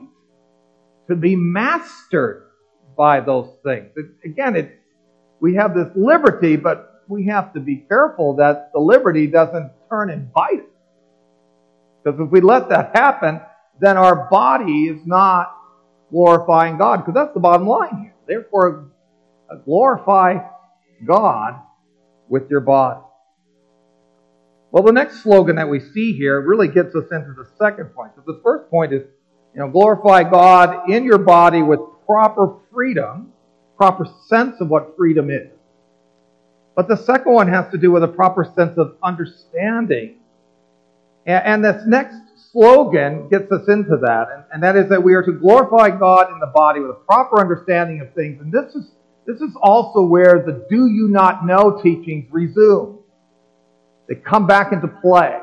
to 1.08 1.16
be 1.16 1.36
mastered 1.36 2.44
by 2.96 3.20
those 3.20 3.50
things. 3.64 3.90
Again, 4.24 4.56
it's, 4.56 4.72
we 5.40 5.54
have 5.54 5.74
this 5.74 5.88
liberty, 5.96 6.56
but 6.56 7.02
we 7.08 7.26
have 7.26 7.52
to 7.54 7.60
be 7.60 7.76
careful 7.76 8.36
that 8.36 8.70
the 8.72 8.78
liberty 8.78 9.26
doesn't 9.26 9.72
turn 9.90 10.10
and 10.10 10.32
bite 10.32 10.60
us. 10.60 10.66
Because 12.02 12.20
if 12.20 12.30
we 12.30 12.40
let 12.40 12.70
that 12.70 12.92
happen, 12.94 13.40
then 13.80 13.96
our 13.96 14.28
body 14.30 14.86
is 14.86 15.04
not 15.04 15.54
glorifying 16.10 16.78
God, 16.78 16.98
because 16.98 17.14
that's 17.14 17.34
the 17.34 17.40
bottom 17.40 17.66
line 17.66 18.02
here. 18.02 18.14
Therefore, 18.26 18.90
uh, 19.50 19.56
glorify 19.56 20.38
God 21.06 21.60
with 22.28 22.48
your 22.50 22.60
body. 22.60 23.00
Well, 24.70 24.84
the 24.84 24.92
next 24.92 25.22
slogan 25.22 25.56
that 25.56 25.68
we 25.68 25.80
see 25.80 26.12
here 26.12 26.40
really 26.40 26.68
gets 26.68 26.94
us 26.94 27.06
into 27.10 27.34
the 27.36 27.48
second 27.58 27.86
point. 27.94 28.12
So 28.14 28.22
the 28.26 28.40
first 28.42 28.70
point 28.70 28.92
is 28.92 29.02
you 29.54 29.60
know, 29.60 29.68
glorify 29.68 30.22
God 30.22 30.88
in 30.88 31.04
your 31.04 31.18
body 31.18 31.62
with 31.62 31.80
proper 32.06 32.56
freedom, 32.72 33.32
proper 33.76 34.06
sense 34.28 34.60
of 34.60 34.68
what 34.68 34.94
freedom 34.96 35.28
is. 35.28 35.50
But 36.74 36.88
the 36.88 36.96
second 36.96 37.32
one 37.32 37.48
has 37.48 37.70
to 37.72 37.78
do 37.78 37.90
with 37.90 38.04
a 38.04 38.08
proper 38.08 38.44
sense 38.56 38.78
of 38.78 38.96
understanding. 39.02 40.16
And, 41.26 41.44
and 41.44 41.64
this 41.64 41.82
next 41.86 42.16
slogan 42.52 43.28
gets 43.28 43.50
us 43.52 43.68
into 43.68 43.96
that, 44.02 44.28
and, 44.34 44.44
and 44.52 44.62
that 44.62 44.76
is 44.76 44.88
that 44.88 45.02
we 45.02 45.14
are 45.14 45.22
to 45.22 45.32
glorify 45.32 45.90
God 45.90 46.32
in 46.32 46.38
the 46.38 46.46
body 46.46 46.80
with 46.80 46.90
a 46.90 47.00
proper 47.06 47.40
understanding 47.40 48.00
of 48.00 48.12
things. 48.14 48.40
And 48.40 48.52
this 48.52 48.74
is 48.74 48.90
this 49.26 49.40
is 49.40 49.54
also 49.62 50.02
where 50.02 50.42
the 50.44 50.66
do 50.68 50.86
you 50.86 51.08
not 51.08 51.46
know 51.46 51.80
teachings 51.82 52.26
resume. 52.32 52.98
They 54.08 54.16
come 54.16 54.46
back 54.46 54.72
into 54.72 54.88
play. 54.88 55.38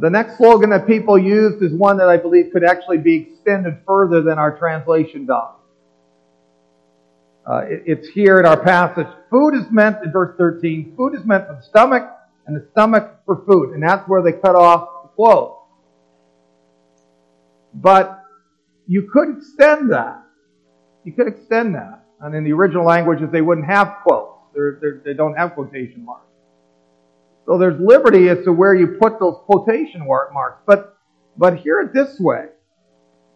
The 0.00 0.08
next 0.08 0.38
slogan 0.38 0.70
that 0.70 0.86
people 0.86 1.18
used 1.18 1.60
is 1.62 1.72
one 1.72 1.96
that 1.96 2.08
I 2.08 2.16
believe 2.16 2.52
could 2.52 2.62
actually 2.62 2.98
be 2.98 3.16
extended 3.16 3.78
further 3.84 4.22
than 4.22 4.38
our 4.38 4.56
translation 4.56 5.26
does. 5.26 5.54
Uh, 7.50 7.62
it, 7.62 7.82
it's 7.86 8.08
here 8.08 8.38
in 8.38 8.46
our 8.46 8.62
passage. 8.62 9.08
Food 9.28 9.54
is 9.54 9.68
meant, 9.72 9.96
in 10.04 10.12
verse 10.12 10.36
13, 10.38 10.94
food 10.96 11.14
is 11.14 11.24
meant 11.24 11.48
for 11.48 11.54
the 11.54 11.62
stomach, 11.62 12.08
and 12.46 12.54
the 12.54 12.64
stomach 12.70 13.10
for 13.26 13.44
food. 13.44 13.70
And 13.74 13.82
that's 13.82 14.08
where 14.08 14.22
they 14.22 14.32
cut 14.32 14.54
off 14.54 14.88
the 15.02 15.08
quote. 15.08 15.58
But 17.74 18.22
you 18.86 19.10
could 19.12 19.38
extend 19.38 19.90
that. 19.90 20.22
You 21.04 21.12
could 21.12 21.26
extend 21.26 21.74
that. 21.74 22.04
And 22.20 22.34
in 22.36 22.44
the 22.44 22.52
original 22.52 22.84
languages, 22.84 23.30
they 23.32 23.40
wouldn't 23.40 23.66
have 23.66 23.96
quotes. 24.04 24.38
They're, 24.54 24.78
they're, 24.80 25.02
they 25.04 25.12
do 25.14 25.30
not 25.30 25.38
have 25.38 25.54
quotation 25.54 26.04
marks. 26.04 26.26
So 27.46 27.58
there's 27.58 27.80
liberty 27.80 28.28
as 28.28 28.44
to 28.44 28.52
where 28.52 28.74
you 28.74 28.98
put 29.00 29.18
those 29.18 29.38
quotation 29.46 30.06
marks. 30.06 30.62
But, 30.66 30.96
but 31.36 31.56
hear 31.56 31.80
it 31.80 31.92
this 31.92 32.20
way. 32.20 32.46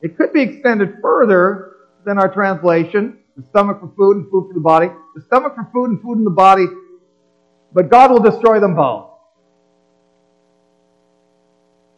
It 0.02 0.16
could 0.16 0.32
be 0.32 0.42
extended 0.42 0.98
further 1.02 1.72
than 2.04 2.18
our 2.18 2.32
translation. 2.32 3.18
The 3.36 3.44
stomach 3.50 3.80
for 3.80 3.92
food 3.96 4.16
and 4.16 4.30
food 4.30 4.48
for 4.48 4.54
the 4.54 4.60
body. 4.60 4.88
The 5.14 5.22
stomach 5.22 5.54
for 5.54 5.68
food 5.72 5.90
and 5.90 6.02
food 6.02 6.18
in 6.18 6.24
the 6.24 6.30
body. 6.30 6.66
But 7.72 7.90
God 7.90 8.10
will 8.10 8.20
destroy 8.20 8.60
them 8.60 8.76
both. 8.76 9.10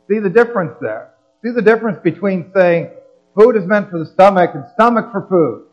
See 0.09 0.19
the 0.19 0.31
difference 0.31 0.75
there. 0.81 1.13
See 1.45 1.51
the 1.51 1.63
difference 1.63 1.99
between 2.03 2.51
saying 2.55 2.91
food 3.39 3.57
is 3.57 3.65
meant 3.65 3.91
for 3.91 3.99
the 3.99 4.07
stomach 4.07 4.51
and 4.55 4.65
stomach 4.75 5.13
for 5.13 5.27
food. 5.29 5.67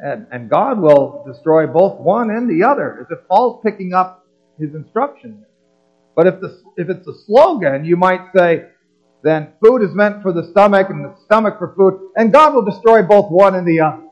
And, 0.00 0.28
and 0.30 0.48
God 0.48 0.78
will 0.78 1.24
destroy 1.26 1.66
both 1.66 1.98
one 1.98 2.30
and 2.30 2.48
the 2.48 2.64
other. 2.66 3.00
As 3.00 3.06
if 3.10 3.26
Paul's 3.28 3.60
picking 3.64 3.92
up 3.94 4.24
his 4.58 4.74
instruction. 4.74 5.44
But 6.14 6.26
if, 6.26 6.40
the, 6.40 6.62
if 6.76 6.88
it's 6.88 7.06
a 7.06 7.14
slogan, 7.26 7.84
you 7.84 7.96
might 7.96 8.32
say, 8.36 8.66
then 9.22 9.52
food 9.64 9.82
is 9.82 9.94
meant 9.94 10.22
for 10.22 10.32
the 10.32 10.48
stomach 10.50 10.88
and 10.90 11.04
the 11.04 11.14
stomach 11.24 11.58
for 11.58 11.74
food, 11.76 12.10
and 12.16 12.32
God 12.32 12.54
will 12.54 12.64
destroy 12.64 13.02
both 13.02 13.30
one 13.30 13.54
and 13.54 13.66
the 13.66 13.80
other. 13.80 14.07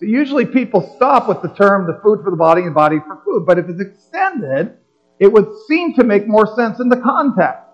So 0.00 0.06
usually 0.06 0.46
people 0.46 0.92
stop 0.96 1.28
with 1.28 1.42
the 1.42 1.48
term 1.48 1.86
the 1.86 2.00
food 2.02 2.22
for 2.22 2.30
the 2.30 2.36
body 2.36 2.62
and 2.62 2.74
body 2.74 2.98
for 3.00 3.20
food, 3.24 3.44
but 3.46 3.58
if 3.58 3.68
it's 3.68 3.80
extended, 3.80 4.76
it 5.18 5.32
would 5.32 5.48
seem 5.66 5.94
to 5.94 6.04
make 6.04 6.28
more 6.28 6.54
sense 6.54 6.78
in 6.78 6.88
the 6.88 6.96
context. 6.96 7.64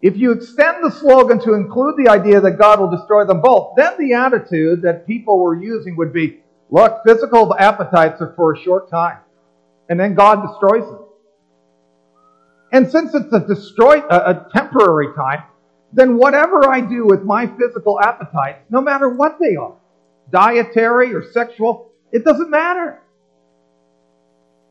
If 0.00 0.16
you 0.16 0.32
extend 0.32 0.82
the 0.82 0.90
slogan 0.90 1.40
to 1.40 1.54
include 1.54 1.96
the 1.96 2.10
idea 2.10 2.40
that 2.40 2.52
God 2.52 2.80
will 2.80 2.90
destroy 2.90 3.24
them 3.24 3.42
both, 3.42 3.74
then 3.76 3.94
the 3.98 4.14
attitude 4.14 4.82
that 4.82 5.06
people 5.06 5.38
were 5.38 5.60
using 5.60 5.96
would 5.96 6.12
be, 6.12 6.40
Look, 6.70 7.00
physical 7.04 7.54
appetites 7.58 8.20
are 8.20 8.32
for 8.36 8.54
a 8.54 8.58
short 8.62 8.90
time, 8.90 9.18
and 9.88 9.98
then 9.98 10.14
God 10.14 10.46
destroys 10.46 10.84
them. 10.84 11.04
And 12.72 12.88
since 12.88 13.12
it's 13.12 13.32
a 13.32 13.40
destroy 13.40 14.00
a, 14.08 14.16
a 14.30 14.46
temporary 14.54 15.12
time, 15.16 15.42
then 15.92 16.16
whatever 16.16 16.70
I 16.70 16.80
do 16.80 17.04
with 17.04 17.24
my 17.24 17.48
physical 17.58 18.00
appetites, 18.00 18.64
no 18.70 18.80
matter 18.80 19.08
what 19.08 19.38
they 19.40 19.56
are, 19.56 19.74
dietary 20.30 21.14
or 21.14 21.30
sexual, 21.32 21.92
it 22.12 22.24
doesn't 22.24 22.50
matter. 22.50 23.00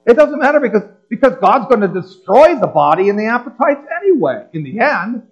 It 0.05 0.15
doesn't 0.15 0.39
matter 0.39 0.59
because, 0.59 0.83
because 1.09 1.33
God's 1.39 1.67
going 1.67 1.81
to 1.81 2.01
destroy 2.01 2.59
the 2.59 2.67
body 2.67 3.09
and 3.09 3.19
the 3.19 3.25
appetites 3.25 3.85
anyway, 4.01 4.45
in 4.53 4.63
the 4.63 4.79
end. 4.79 5.23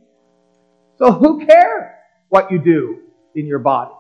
So 0.98 1.12
who 1.12 1.46
cares 1.46 1.92
what 2.30 2.52
you 2.52 2.60
do 2.60 3.00
in 3.36 3.46
your 3.46 3.60
body? 3.60 3.94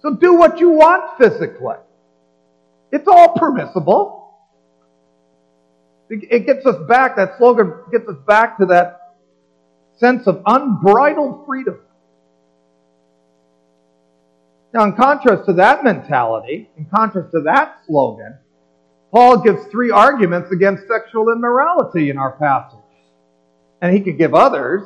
So 0.00 0.14
do 0.14 0.34
what 0.34 0.60
you 0.60 0.70
want 0.70 1.18
physically. 1.18 1.76
It's 2.92 3.08
all 3.08 3.34
permissible. 3.34 4.36
It 6.10 6.46
gets 6.46 6.66
us 6.66 6.76
back, 6.86 7.16
that 7.16 7.38
slogan 7.38 7.72
gets 7.90 8.06
us 8.08 8.16
back 8.26 8.58
to 8.58 8.66
that 8.66 9.16
sense 9.96 10.26
of 10.26 10.42
unbridled 10.46 11.46
freedom. 11.46 11.78
Now, 14.74 14.82
in 14.86 14.94
contrast 14.94 15.46
to 15.46 15.52
that 15.52 15.84
mentality, 15.84 16.68
in 16.76 16.86
contrast 16.86 17.30
to 17.30 17.42
that 17.42 17.78
slogan, 17.86 18.36
Paul 19.12 19.38
gives 19.38 19.64
three 19.66 19.92
arguments 19.92 20.50
against 20.50 20.88
sexual 20.88 21.30
immorality 21.30 22.10
in 22.10 22.18
our 22.18 22.32
passage. 22.32 22.80
And 23.80 23.94
he 23.94 24.02
could 24.02 24.18
give 24.18 24.34
others, 24.34 24.82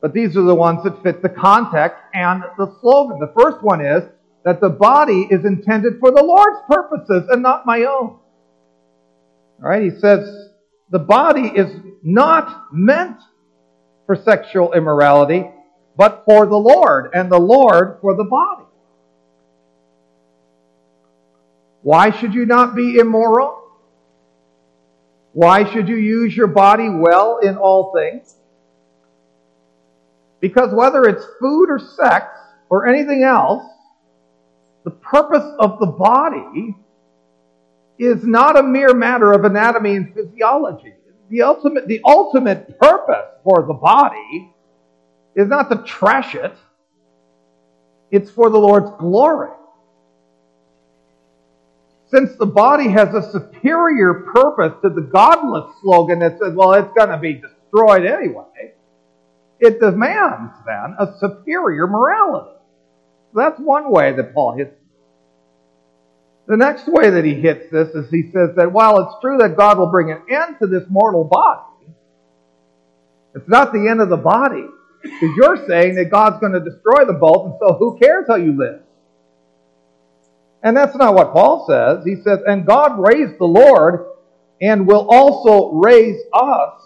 but 0.00 0.14
these 0.14 0.38
are 0.38 0.42
the 0.42 0.54
ones 0.54 0.84
that 0.84 1.02
fit 1.02 1.20
the 1.20 1.28
context 1.28 1.98
and 2.14 2.42
the 2.56 2.74
slogan. 2.80 3.18
The 3.18 3.34
first 3.38 3.62
one 3.62 3.84
is 3.84 4.04
that 4.46 4.62
the 4.62 4.70
body 4.70 5.28
is 5.30 5.44
intended 5.44 6.00
for 6.00 6.10
the 6.10 6.22
Lord's 6.22 6.60
purposes 6.66 7.28
and 7.28 7.42
not 7.42 7.66
my 7.66 7.80
own. 7.80 8.18
All 9.62 9.68
right, 9.68 9.82
he 9.82 9.90
says 10.00 10.48
the 10.90 10.98
body 10.98 11.46
is 11.54 11.70
not 12.02 12.72
meant 12.72 13.18
for 14.06 14.16
sexual 14.16 14.72
immorality, 14.72 15.44
but 15.96 16.22
for 16.24 16.46
the 16.46 16.56
Lord, 16.56 17.10
and 17.14 17.30
the 17.30 17.38
Lord 17.38 17.98
for 18.00 18.16
the 18.16 18.24
body. 18.24 18.64
Why 21.82 22.10
should 22.10 22.32
you 22.34 22.46
not 22.46 22.74
be 22.74 22.96
immoral? 22.96 23.58
Why 25.32 25.70
should 25.70 25.88
you 25.88 25.96
use 25.96 26.36
your 26.36 26.46
body 26.46 26.88
well 26.88 27.38
in 27.38 27.56
all 27.56 27.92
things? 27.94 28.34
Because 30.40 30.72
whether 30.72 31.04
it's 31.04 31.24
food 31.40 31.70
or 31.70 31.78
sex 31.78 32.26
or 32.68 32.86
anything 32.86 33.22
else, 33.22 33.64
the 34.84 34.90
purpose 34.90 35.44
of 35.58 35.78
the 35.78 35.86
body 35.86 36.76
is 37.98 38.24
not 38.24 38.58
a 38.58 38.62
mere 38.62 38.94
matter 38.94 39.32
of 39.32 39.44
anatomy 39.44 39.94
and 39.94 40.14
physiology. 40.14 40.94
The 41.30 41.42
ultimate, 41.42 41.86
the 41.86 42.00
ultimate 42.04 42.78
purpose 42.78 43.26
for 43.44 43.64
the 43.66 43.74
body 43.74 44.51
is 45.34 45.48
not 45.48 45.70
to 45.70 45.82
trash 45.84 46.34
it. 46.34 46.54
It's 48.10 48.30
for 48.30 48.50
the 48.50 48.58
Lord's 48.58 48.90
glory. 48.98 49.50
Since 52.08 52.36
the 52.36 52.46
body 52.46 52.88
has 52.90 53.14
a 53.14 53.30
superior 53.32 54.30
purpose 54.34 54.74
to 54.82 54.90
the 54.90 55.00
godless 55.00 55.74
slogan 55.80 56.18
that 56.18 56.38
says, 56.38 56.54
well, 56.54 56.74
it's 56.74 56.92
going 56.94 57.08
to 57.08 57.16
be 57.16 57.34
destroyed 57.34 58.04
anyway, 58.04 58.74
it 59.60 59.80
demands 59.80 60.52
then 60.66 60.96
a 60.98 61.16
superior 61.18 61.86
morality. 61.86 62.58
That's 63.34 63.58
one 63.58 63.90
way 63.90 64.12
that 64.14 64.34
Paul 64.34 64.56
hits 64.58 64.74
the 66.46 66.56
next 66.56 66.86
way 66.86 67.08
that 67.10 67.24
he 67.24 67.34
hits 67.34 67.70
this 67.70 67.88
is 67.94 68.10
he 68.10 68.30
says 68.32 68.50
that 68.56 68.72
while 68.72 68.98
it's 68.98 69.14
true 69.20 69.38
that 69.38 69.56
God 69.56 69.78
will 69.78 69.90
bring 69.90 70.10
an 70.10 70.22
end 70.28 70.56
to 70.60 70.66
this 70.66 70.82
mortal 70.90 71.24
body, 71.24 71.86
it's 73.34 73.48
not 73.48 73.72
the 73.72 73.88
end 73.88 74.00
of 74.00 74.08
the 74.08 74.16
body. 74.16 74.66
Because 75.02 75.36
you're 75.36 75.66
saying 75.66 75.96
that 75.96 76.10
God's 76.10 76.38
going 76.40 76.52
to 76.52 76.60
destroy 76.60 77.04
them 77.04 77.18
both, 77.18 77.46
and 77.46 77.54
so 77.60 77.74
who 77.74 77.98
cares 77.98 78.26
how 78.28 78.36
you 78.36 78.56
live? 78.56 78.82
And 80.62 80.76
that's 80.76 80.94
not 80.96 81.14
what 81.14 81.32
Paul 81.32 81.66
says. 81.68 82.04
He 82.04 82.16
says, 82.22 82.38
and 82.46 82.64
God 82.64 82.98
raised 82.98 83.38
the 83.38 83.46
Lord 83.46 84.06
and 84.60 84.86
will 84.86 85.08
also 85.10 85.72
raise 85.72 86.20
us 86.32 86.82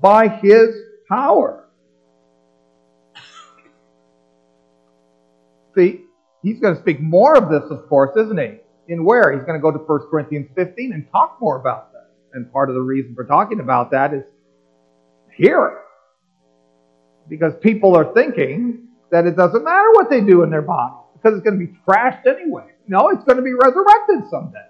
by 0.00 0.28
his 0.28 0.74
power. 1.08 1.68
See, 5.76 6.04
He's 6.42 6.58
going 6.58 6.74
to 6.74 6.80
speak 6.80 7.00
more 7.00 7.36
of 7.36 7.50
this, 7.50 7.70
of 7.70 7.88
course, 7.88 8.16
isn't 8.16 8.38
he? 8.38 8.58
In 8.88 9.04
where? 9.04 9.32
He's 9.32 9.44
going 9.44 9.58
to 9.58 9.62
go 9.62 9.70
to 9.70 9.78
1 9.78 10.00
Corinthians 10.10 10.48
15 10.56 10.92
and 10.92 11.10
talk 11.10 11.38
more 11.40 11.60
about 11.60 11.92
that. 11.92 12.10
And 12.32 12.50
part 12.52 12.70
of 12.70 12.74
the 12.74 12.80
reason 12.80 13.14
for 13.14 13.24
talking 13.24 13.60
about 13.60 13.90
that 13.90 14.14
is 14.14 14.24
here. 15.36 15.82
Because 17.30 17.54
people 17.62 17.96
are 17.96 18.12
thinking 18.12 18.88
that 19.10 19.26
it 19.26 19.36
doesn't 19.36 19.64
matter 19.64 19.90
what 19.92 20.10
they 20.10 20.20
do 20.20 20.42
in 20.42 20.50
their 20.50 20.62
body 20.62 20.94
because 21.14 21.38
it's 21.38 21.44
going 21.44 21.58
to 21.58 21.66
be 21.66 21.72
trashed 21.88 22.26
anyway. 22.26 22.66
No, 22.88 23.08
it's 23.08 23.24
going 23.24 23.36
to 23.36 23.42
be 23.42 23.54
resurrected 23.54 24.28
someday. 24.30 24.66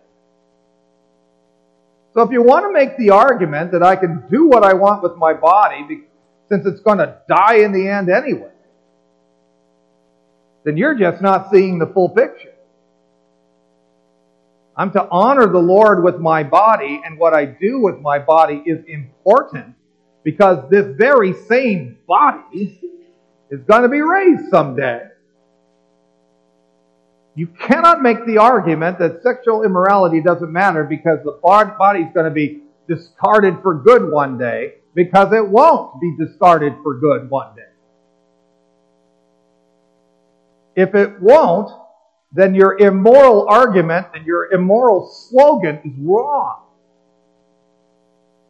So 2.14 2.22
if 2.22 2.30
you 2.30 2.42
want 2.42 2.66
to 2.66 2.72
make 2.72 2.96
the 2.98 3.10
argument 3.10 3.72
that 3.72 3.82
I 3.82 3.96
can 3.96 4.24
do 4.30 4.46
what 4.46 4.64
I 4.64 4.74
want 4.74 5.02
with 5.02 5.16
my 5.16 5.32
body 5.32 6.04
since 6.48 6.66
it's 6.66 6.80
going 6.80 6.98
to 6.98 7.18
die 7.28 7.58
in 7.58 7.72
the 7.72 7.88
end 7.88 8.10
anyway, 8.10 8.50
then 10.64 10.76
you're 10.76 10.98
just 10.98 11.22
not 11.22 11.50
seeing 11.50 11.78
the 11.78 11.86
full 11.86 12.10
picture. 12.10 12.52
I'm 14.76 14.90
to 14.92 15.08
honor 15.10 15.46
the 15.46 15.58
Lord 15.58 16.02
with 16.02 16.18
my 16.18 16.42
body, 16.42 17.00
and 17.04 17.18
what 17.18 17.34
I 17.34 17.44
do 17.44 17.80
with 17.80 18.00
my 18.00 18.18
body 18.18 18.62
is 18.66 18.84
important 18.86 19.76
because 20.22 20.68
this 20.70 20.86
very 20.96 21.32
same 21.48 21.98
body 22.06 22.80
is 23.50 23.60
going 23.62 23.82
to 23.82 23.88
be 23.88 24.00
raised 24.00 24.48
someday. 24.50 25.02
You 27.34 27.46
cannot 27.46 28.02
make 28.02 28.26
the 28.26 28.38
argument 28.38 28.98
that 28.98 29.22
sexual 29.22 29.62
immorality 29.62 30.20
doesn't 30.20 30.52
matter 30.52 30.84
because 30.84 31.20
the 31.24 31.38
body 31.42 32.00
is 32.00 32.12
going 32.12 32.26
to 32.26 32.30
be 32.30 32.62
discarded 32.88 33.62
for 33.62 33.74
good 33.74 34.10
one 34.10 34.36
day 34.36 34.74
because 34.94 35.32
it 35.32 35.46
won't 35.46 36.00
be 36.00 36.16
discarded 36.18 36.74
for 36.82 36.98
good 36.98 37.30
one 37.30 37.54
day. 37.54 37.62
If 40.76 40.94
it 40.94 41.20
won't, 41.20 41.70
then 42.32 42.54
your 42.54 42.78
immoral 42.78 43.48
argument 43.48 44.08
and 44.14 44.26
your 44.26 44.52
immoral 44.52 45.10
slogan 45.28 45.80
is 45.84 45.92
wrong. 45.98 46.62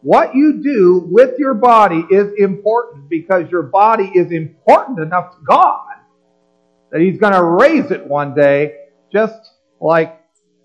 What 0.02 0.34
you 0.34 0.62
do 0.62 1.06
with 1.10 1.38
your 1.38 1.54
body 1.54 2.04
is 2.10 2.32
important 2.38 3.08
because 3.10 3.50
your 3.50 3.62
body 3.62 4.10
is 4.14 4.32
important 4.32 4.98
enough 4.98 5.36
to 5.36 5.42
God 5.46 5.86
that 6.90 7.00
He's 7.00 7.18
going 7.18 7.34
to 7.34 7.44
raise 7.44 7.90
it 7.90 8.06
one 8.06 8.34
day 8.34 8.76
just 9.12 9.38
like 9.80 10.20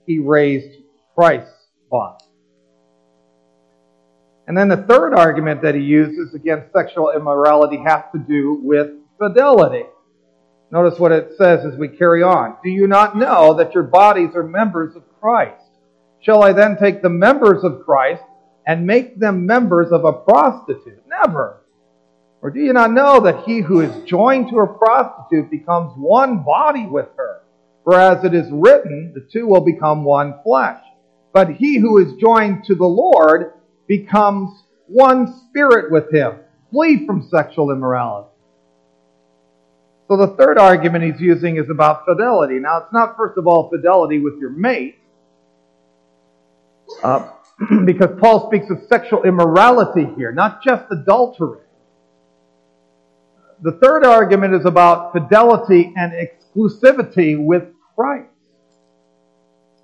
He 0.05 0.19
raised 0.19 0.81
Christ's 1.15 1.51
body. 1.89 2.25
And 4.47 4.55
then 4.55 4.69
the 4.69 4.77
third 4.77 5.13
argument 5.13 5.63
that 5.63 5.75
he 5.75 5.81
uses 5.81 6.35
against 6.35 6.71
sexual 6.71 7.11
immorality 7.11 7.79
has 7.85 8.03
to 8.13 8.19
do 8.19 8.59
with 8.61 8.91
fidelity. 9.17 9.85
Notice 10.71 10.99
what 10.99 11.11
it 11.11 11.31
says 11.37 11.65
as 11.65 11.77
we 11.77 11.87
carry 11.87 12.21
on. 12.21 12.57
Do 12.63 12.69
you 12.69 12.85
not 12.87 13.17
know 13.17 13.55
that 13.55 13.73
your 13.73 13.83
bodies 13.83 14.35
are 14.35 14.43
members 14.43 14.95
of 14.95 15.03
Christ? 15.19 15.61
Shall 16.21 16.43
I 16.43 16.53
then 16.53 16.77
take 16.77 17.01
the 17.01 17.09
members 17.09 17.63
of 17.63 17.83
Christ 17.85 18.23
and 18.67 18.87
make 18.87 19.19
them 19.19 19.45
members 19.45 19.91
of 19.91 20.05
a 20.05 20.13
prostitute? 20.13 21.01
Never. 21.07 21.61
Or 22.41 22.51
do 22.51 22.59
you 22.59 22.73
not 22.73 22.91
know 22.91 23.21
that 23.21 23.43
he 23.43 23.59
who 23.61 23.81
is 23.81 24.03
joined 24.05 24.49
to 24.49 24.59
a 24.59 24.67
prostitute 24.67 25.49
becomes 25.49 25.93
one 25.97 26.43
body 26.43 26.85
with 26.85 27.07
her? 27.17 27.41
For 27.83 27.99
as 27.99 28.23
it 28.23 28.33
is 28.33 28.51
written, 28.51 29.13
the 29.13 29.27
two 29.31 29.47
will 29.47 29.61
become 29.61 30.03
one 30.03 30.35
flesh. 30.43 30.81
But 31.33 31.51
he 31.51 31.77
who 31.77 31.97
is 31.97 32.13
joined 32.19 32.63
to 32.65 32.75
the 32.75 32.85
Lord 32.85 33.53
becomes 33.87 34.63
one 34.87 35.41
spirit 35.49 35.91
with 35.91 36.13
him. 36.13 36.39
Flee 36.71 37.05
from 37.05 37.27
sexual 37.29 37.71
immorality. 37.71 38.29
So 40.07 40.17
the 40.17 40.35
third 40.37 40.57
argument 40.57 41.03
he's 41.03 41.21
using 41.21 41.57
is 41.57 41.69
about 41.69 42.05
fidelity. 42.05 42.59
Now, 42.59 42.77
it's 42.77 42.93
not, 42.93 43.17
first 43.17 43.37
of 43.37 43.47
all, 43.47 43.69
fidelity 43.69 44.19
with 44.19 44.35
your 44.39 44.51
mate, 44.51 44.97
uh, 47.03 47.31
because 47.85 48.09
Paul 48.19 48.49
speaks 48.49 48.69
of 48.69 48.79
sexual 48.89 49.23
immorality 49.23 50.07
here, 50.17 50.31
not 50.31 50.63
just 50.63 50.85
adultery. 50.91 51.61
The 53.61 53.73
third 53.73 54.05
argument 54.05 54.53
is 54.53 54.65
about 54.65 55.13
fidelity 55.13 55.93
and 55.95 56.11
exclusivity 56.13 57.43
with 57.43 57.63
Christ. 57.95 58.29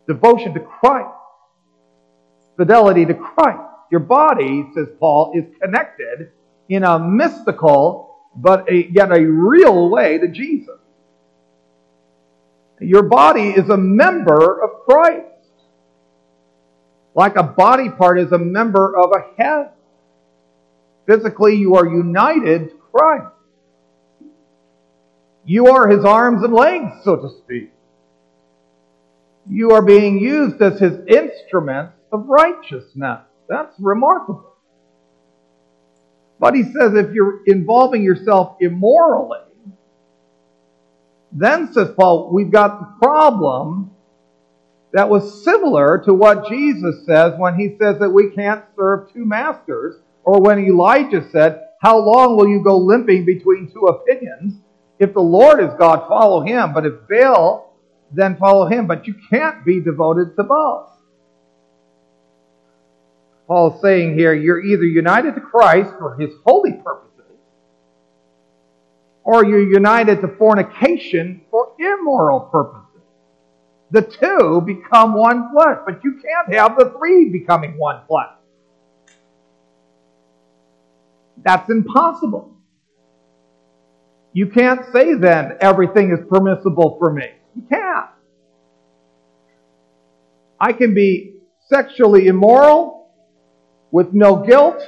Devotion 0.08 0.54
to 0.54 0.60
Christ. 0.60 1.16
Fidelity 2.58 3.06
to 3.06 3.14
Christ. 3.14 3.62
Your 3.92 4.02
body, 4.02 4.70
says 4.74 4.88
Paul, 5.00 5.34
is 5.36 5.46
connected 5.62 6.32
in 6.70 6.84
a 6.84 7.00
mystical 7.00 8.16
but 8.36 8.70
a, 8.70 8.90
yet 8.92 9.12
a 9.12 9.22
real 9.22 9.90
way 9.90 10.18
to 10.18 10.28
Jesus. 10.28 10.80
Your 12.80 13.04
body 13.04 13.50
is 13.50 13.70
a 13.70 13.78
member 13.78 14.62
of 14.62 14.86
Christ. 14.86 15.31
Like 17.14 17.36
a 17.36 17.44
body 17.44 17.90
part 17.90 18.20
is 18.20 18.32
a 18.32 18.38
member 18.38 18.98
of 18.98 19.12
a 19.12 19.42
head. 19.42 19.72
Physically, 21.08 21.56
you 21.56 21.76
are 21.76 21.86
united 21.86 22.70
to 22.70 22.76
Christ. 22.94 23.34
You 25.44 25.68
are 25.68 25.88
his 25.88 26.06
arms 26.06 26.44
and 26.44 26.54
legs, 26.54 27.04
so 27.04 27.16
to 27.16 27.30
speak. 27.40 27.72
You 29.50 29.72
are 29.72 29.82
being 29.82 30.20
used 30.20 30.62
as 30.62 30.80
his 30.80 30.94
instruments 31.08 31.94
of 32.12 32.28
righteousness. 32.28 33.22
That's 33.50 33.74
remarkable. 33.80 34.56
But 36.40 36.56
he 36.56 36.64
says 36.64 36.94
if 36.96 37.14
you're 37.14 37.42
involving 37.46 38.04
yourself 38.04 38.58
immorally, 38.62 39.40
then, 41.32 41.72
says 41.72 41.90
Paul, 41.96 42.30
we've 42.32 42.52
got 42.52 42.80
the 42.80 43.08
problem 43.08 43.91
that 44.94 45.10
was 45.10 45.44
similar 45.44 46.02
to 46.06 46.14
what 46.14 46.50
Jesus 46.50 47.06
says 47.06 47.34
when 47.38 47.56
he 47.56 47.78
says 47.80 48.00
that 48.00 48.10
we 48.10 48.32
can't 48.32 48.64
serve 48.76 49.12
two 49.14 49.26
masters, 49.26 49.96
or 50.24 50.42
when 50.42 50.60
Elijah 50.60 51.28
said, 51.32 51.62
How 51.82 51.98
long 51.98 52.36
will 52.36 52.48
you 52.48 52.64
go 52.64 52.78
limping 52.78 53.26
between 53.26 53.72
two 53.72 53.86
opinions? 53.86 54.56
If 55.00 55.14
the 55.14 55.22
Lord 55.22 55.64
is 55.64 55.74
God, 55.80 56.08
follow 56.08 56.42
him, 56.42 56.74
but 56.74 56.86
if 56.86 56.94
Baal, 57.10 57.74
then 58.12 58.38
follow 58.38 58.68
him. 58.68 58.86
But 58.86 59.08
you 59.08 59.16
can't 59.30 59.66
be 59.66 59.80
devoted 59.80 60.36
to 60.36 60.44
both. 60.44 60.90
Paul 63.48 63.76
is 63.76 63.82
saying 63.82 64.18
here, 64.18 64.34
you're 64.34 64.64
either 64.64 64.84
united 64.84 65.36
to 65.36 65.42
Christ 65.42 65.92
for 65.98 66.16
his 66.16 66.30
holy 66.46 66.74
purposes, 66.74 67.38
or 69.24 69.46
you're 69.46 69.70
united 69.70 70.22
to 70.22 70.28
fornication 70.28 71.42
for 71.50 71.74
immoral 71.80 72.42
purposes. 72.42 72.81
The 73.92 74.02
two 74.02 74.62
become 74.66 75.14
one 75.14 75.52
flesh, 75.52 75.80
but 75.86 76.04
you 76.04 76.22
can't 76.22 76.54
have 76.58 76.78
the 76.78 76.94
three 76.98 77.30
becoming 77.30 77.78
one 77.78 78.02
flesh. 78.08 78.30
That's 81.44 81.70
impossible. 81.70 82.56
You 84.34 84.48
can't 84.48 84.82
say 84.94 85.16
then 85.16 85.58
everything 85.60 86.12
is 86.12 86.20
permissible 86.30 86.96
for 87.00 87.12
me. 87.12 87.32
You 87.56 87.64
can't. 87.70 88.08
I 90.60 90.72
can 90.72 90.94
be 90.94 91.42
sexually 91.68 92.28
immoral 92.28 93.10
with 93.92 94.14
no 94.14 94.38
guilt 94.38 94.82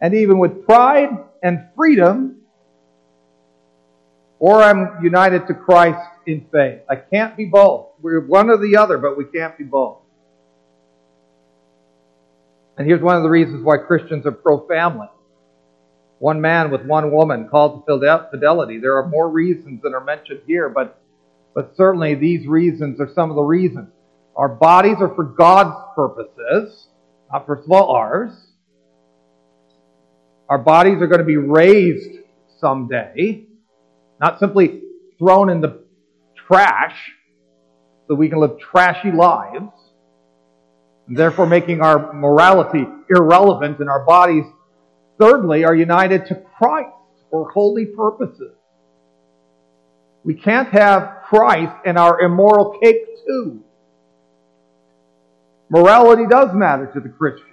and 0.00 0.14
even 0.14 0.38
with 0.38 0.64
pride 0.64 1.10
and 1.42 1.66
freedom 1.74 2.42
or 4.38 4.62
I'm 4.62 5.02
united 5.02 5.46
to 5.48 5.54
Christ 5.54 6.00
in 6.26 6.46
faith. 6.52 6.80
I 6.88 6.96
can't 6.96 7.36
be 7.36 7.44
both. 7.44 7.88
We're 8.00 8.20
one 8.20 8.50
or 8.50 8.56
the 8.56 8.76
other, 8.76 8.98
but 8.98 9.16
we 9.16 9.24
can't 9.24 9.56
be 9.56 9.64
both. 9.64 9.98
And 12.76 12.86
here's 12.86 13.02
one 13.02 13.16
of 13.16 13.22
the 13.22 13.28
reasons 13.28 13.62
why 13.64 13.76
Christians 13.78 14.26
are 14.26 14.32
pro 14.32 14.66
family. 14.66 15.08
One 16.18 16.40
man 16.40 16.70
with 16.70 16.82
one 16.82 17.12
woman 17.12 17.48
called 17.48 17.84
to 17.86 18.28
fidelity. 18.30 18.78
There 18.78 18.96
are 18.96 19.08
more 19.08 19.28
reasons 19.28 19.82
that 19.82 19.92
are 19.92 20.04
mentioned 20.04 20.40
here, 20.46 20.68
but, 20.68 21.00
but 21.54 21.76
certainly 21.76 22.14
these 22.14 22.46
reasons 22.46 23.00
are 23.00 23.10
some 23.14 23.30
of 23.30 23.36
the 23.36 23.42
reasons. 23.42 23.90
Our 24.36 24.48
bodies 24.48 24.96
are 25.00 25.14
for 25.14 25.24
God's 25.24 25.76
purposes, 25.94 26.86
not 27.30 27.48
all 27.68 27.90
ours. 27.90 28.32
Our 30.48 30.58
bodies 30.58 31.00
are 31.00 31.06
going 31.06 31.20
to 31.20 31.24
be 31.24 31.36
raised 31.36 32.20
someday. 32.58 33.44
Not 34.20 34.38
simply 34.38 34.82
thrown 35.18 35.50
in 35.50 35.60
the 35.60 35.81
trash 36.46 36.96
so 38.08 38.14
we 38.14 38.28
can 38.28 38.38
live 38.38 38.58
trashy 38.58 39.10
lives, 39.10 39.72
and 41.06 41.16
therefore 41.16 41.46
making 41.46 41.80
our 41.80 42.12
morality 42.12 42.86
irrelevant 43.08 43.78
and 43.78 43.88
our 43.88 44.04
bodies, 44.04 44.44
thirdly, 45.18 45.64
are 45.64 45.74
united 45.74 46.26
to 46.26 46.34
Christ 46.58 46.90
for 47.30 47.50
holy 47.50 47.86
purposes. 47.86 48.54
We 50.24 50.34
can't 50.34 50.68
have 50.68 51.22
Christ 51.24 51.74
and 51.84 51.98
our 51.98 52.20
immoral 52.20 52.78
cake 52.80 53.04
too. 53.26 53.62
Morality 55.70 56.24
does 56.28 56.54
matter 56.54 56.86
to 56.92 57.00
the 57.00 57.08
Christian. 57.08 57.46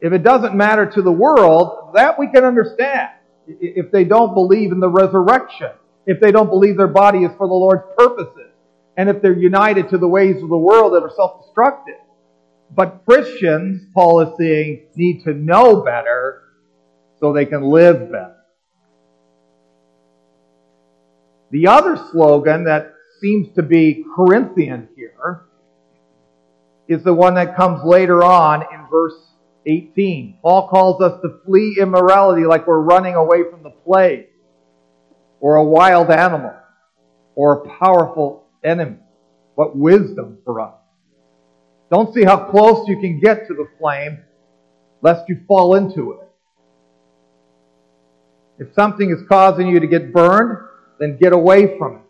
If 0.00 0.12
it 0.12 0.22
doesn't 0.22 0.54
matter 0.54 0.86
to 0.86 1.02
the 1.02 1.10
world, 1.10 1.90
that 1.94 2.18
we 2.18 2.28
can 2.28 2.44
understand 2.44 3.10
if 3.46 3.90
they 3.90 4.04
don't 4.04 4.34
believe 4.34 4.70
in 4.70 4.80
the 4.80 4.88
resurrection, 4.88 5.70
if 6.06 6.20
they 6.20 6.32
don't 6.32 6.50
believe 6.50 6.76
their 6.76 6.86
body 6.86 7.24
is 7.24 7.32
for 7.36 7.46
the 7.46 7.54
Lord's 7.54 7.84
purposes, 7.96 8.52
and 8.96 9.08
if 9.08 9.20
they're 9.22 9.36
united 9.36 9.88
to 9.90 9.98
the 9.98 10.08
ways 10.08 10.42
of 10.42 10.48
the 10.48 10.56
world 10.56 10.92
that 10.94 11.02
are 11.02 11.12
self-destructive. 11.14 11.94
But 12.70 13.02
Christians, 13.04 13.86
Paul 13.94 14.20
is 14.20 14.36
saying, 14.38 14.86
need 14.96 15.24
to 15.24 15.34
know 15.34 15.82
better 15.82 16.42
so 17.20 17.32
they 17.32 17.46
can 17.46 17.62
live 17.62 18.10
better. 18.10 18.36
The 21.50 21.68
other 21.68 21.96
slogan 22.10 22.64
that 22.64 22.94
seems 23.20 23.54
to 23.54 23.62
be 23.62 24.04
Corinthian 24.16 24.88
here 24.96 25.44
is 26.88 27.02
the 27.04 27.14
one 27.14 27.34
that 27.34 27.56
comes 27.56 27.82
later 27.84 28.22
on 28.22 28.62
in 28.62 28.86
verse 28.90 29.14
18. 29.66 30.38
Paul 30.42 30.68
calls 30.68 31.00
us 31.00 31.20
to 31.22 31.40
flee 31.46 31.78
immorality 31.80 32.44
like 32.44 32.66
we're 32.66 32.80
running 32.80 33.14
away 33.14 33.44
from 33.50 33.62
the 33.62 33.70
plague 33.70 34.26
or 35.44 35.56
a 35.56 35.62
wild 35.62 36.10
animal 36.10 36.54
or 37.34 37.52
a 37.52 37.68
powerful 37.78 38.46
enemy. 38.64 38.96
What 39.56 39.76
wisdom 39.76 40.38
for 40.42 40.58
us. 40.62 40.72
Don't 41.90 42.14
see 42.14 42.24
how 42.24 42.50
close 42.50 42.88
you 42.88 42.98
can 42.98 43.20
get 43.20 43.46
to 43.48 43.52
the 43.52 43.68
flame 43.78 44.20
lest 45.02 45.28
you 45.28 45.38
fall 45.46 45.74
into 45.74 46.12
it. 46.12 46.20
If 48.58 48.72
something 48.72 49.10
is 49.10 49.18
causing 49.28 49.68
you 49.68 49.80
to 49.80 49.86
get 49.86 50.14
burned, 50.14 50.66
then 50.98 51.18
get 51.18 51.34
away 51.34 51.76
from 51.76 51.96
it. 51.96 52.02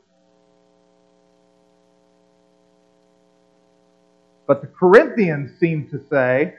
But 4.46 4.60
the 4.60 4.68
Corinthians 4.68 5.58
seem 5.58 5.88
to 5.90 6.00
say, 6.08 6.54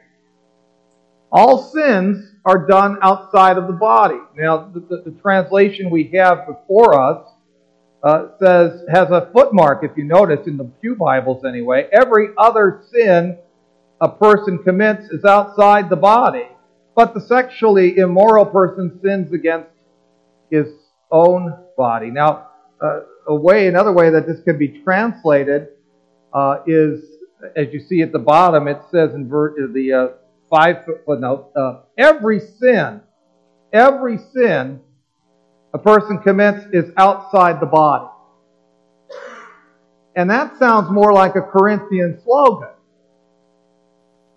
all 1.31 1.71
sins 1.71 2.34
are 2.45 2.67
done 2.67 2.97
outside 3.01 3.57
of 3.57 3.67
the 3.67 3.73
body. 3.73 4.19
Now, 4.37 4.69
the, 4.73 4.79
the, 4.79 5.11
the 5.11 5.17
translation 5.21 5.89
we 5.89 6.11
have 6.13 6.45
before 6.45 6.93
us 6.93 7.27
uh, 8.03 8.27
says, 8.39 8.81
has 8.93 9.09
a 9.09 9.29
footmark, 9.33 9.83
if 9.83 9.97
you 9.97 10.03
notice, 10.03 10.45
in 10.45 10.57
the 10.57 10.63
Pew 10.63 10.95
Bibles 10.95 11.43
anyway. 11.43 11.87
Every 11.91 12.29
other 12.37 12.83
sin 12.91 13.39
a 13.99 14.09
person 14.09 14.59
commits 14.59 15.09
is 15.09 15.25
outside 15.25 15.89
the 15.89 15.95
body, 15.95 16.47
but 16.95 17.13
the 17.15 17.21
sexually 17.21 17.97
immoral 17.97 18.45
person 18.45 18.99
sins 19.03 19.33
against 19.33 19.69
his 20.51 20.67
own 21.11 21.51
body. 21.75 22.11
Now, 22.11 22.49
uh, 22.79 22.99
a 23.27 23.35
way, 23.35 23.67
another 23.67 23.91
way 23.91 24.11
that 24.11 24.27
this 24.27 24.41
can 24.41 24.59
be 24.59 24.81
translated 24.83 25.69
uh, 26.31 26.57
is, 26.67 27.03
as 27.55 27.67
you 27.71 27.79
see 27.79 28.01
at 28.03 28.11
the 28.11 28.19
bottom, 28.19 28.67
it 28.67 28.81
says 28.91 29.15
in 29.15 29.27
ver- 29.27 29.67
the 29.73 29.93
uh, 29.93 30.07
five 30.49 30.85
foot 31.05 31.19
note, 31.19 31.51
uh, 31.55 31.81
every 31.97 32.39
sin, 32.39 33.01
every 33.73 34.17
sin 34.33 34.81
a 35.75 35.77
person 35.77 36.19
commits 36.19 36.65
is 36.71 36.89
outside 36.95 37.59
the 37.59 37.65
body. 37.65 38.09
And 40.15 40.29
that 40.29 40.57
sounds 40.57 40.89
more 40.89 41.11
like 41.11 41.35
a 41.35 41.41
Corinthian 41.41 42.21
slogan. 42.23 42.69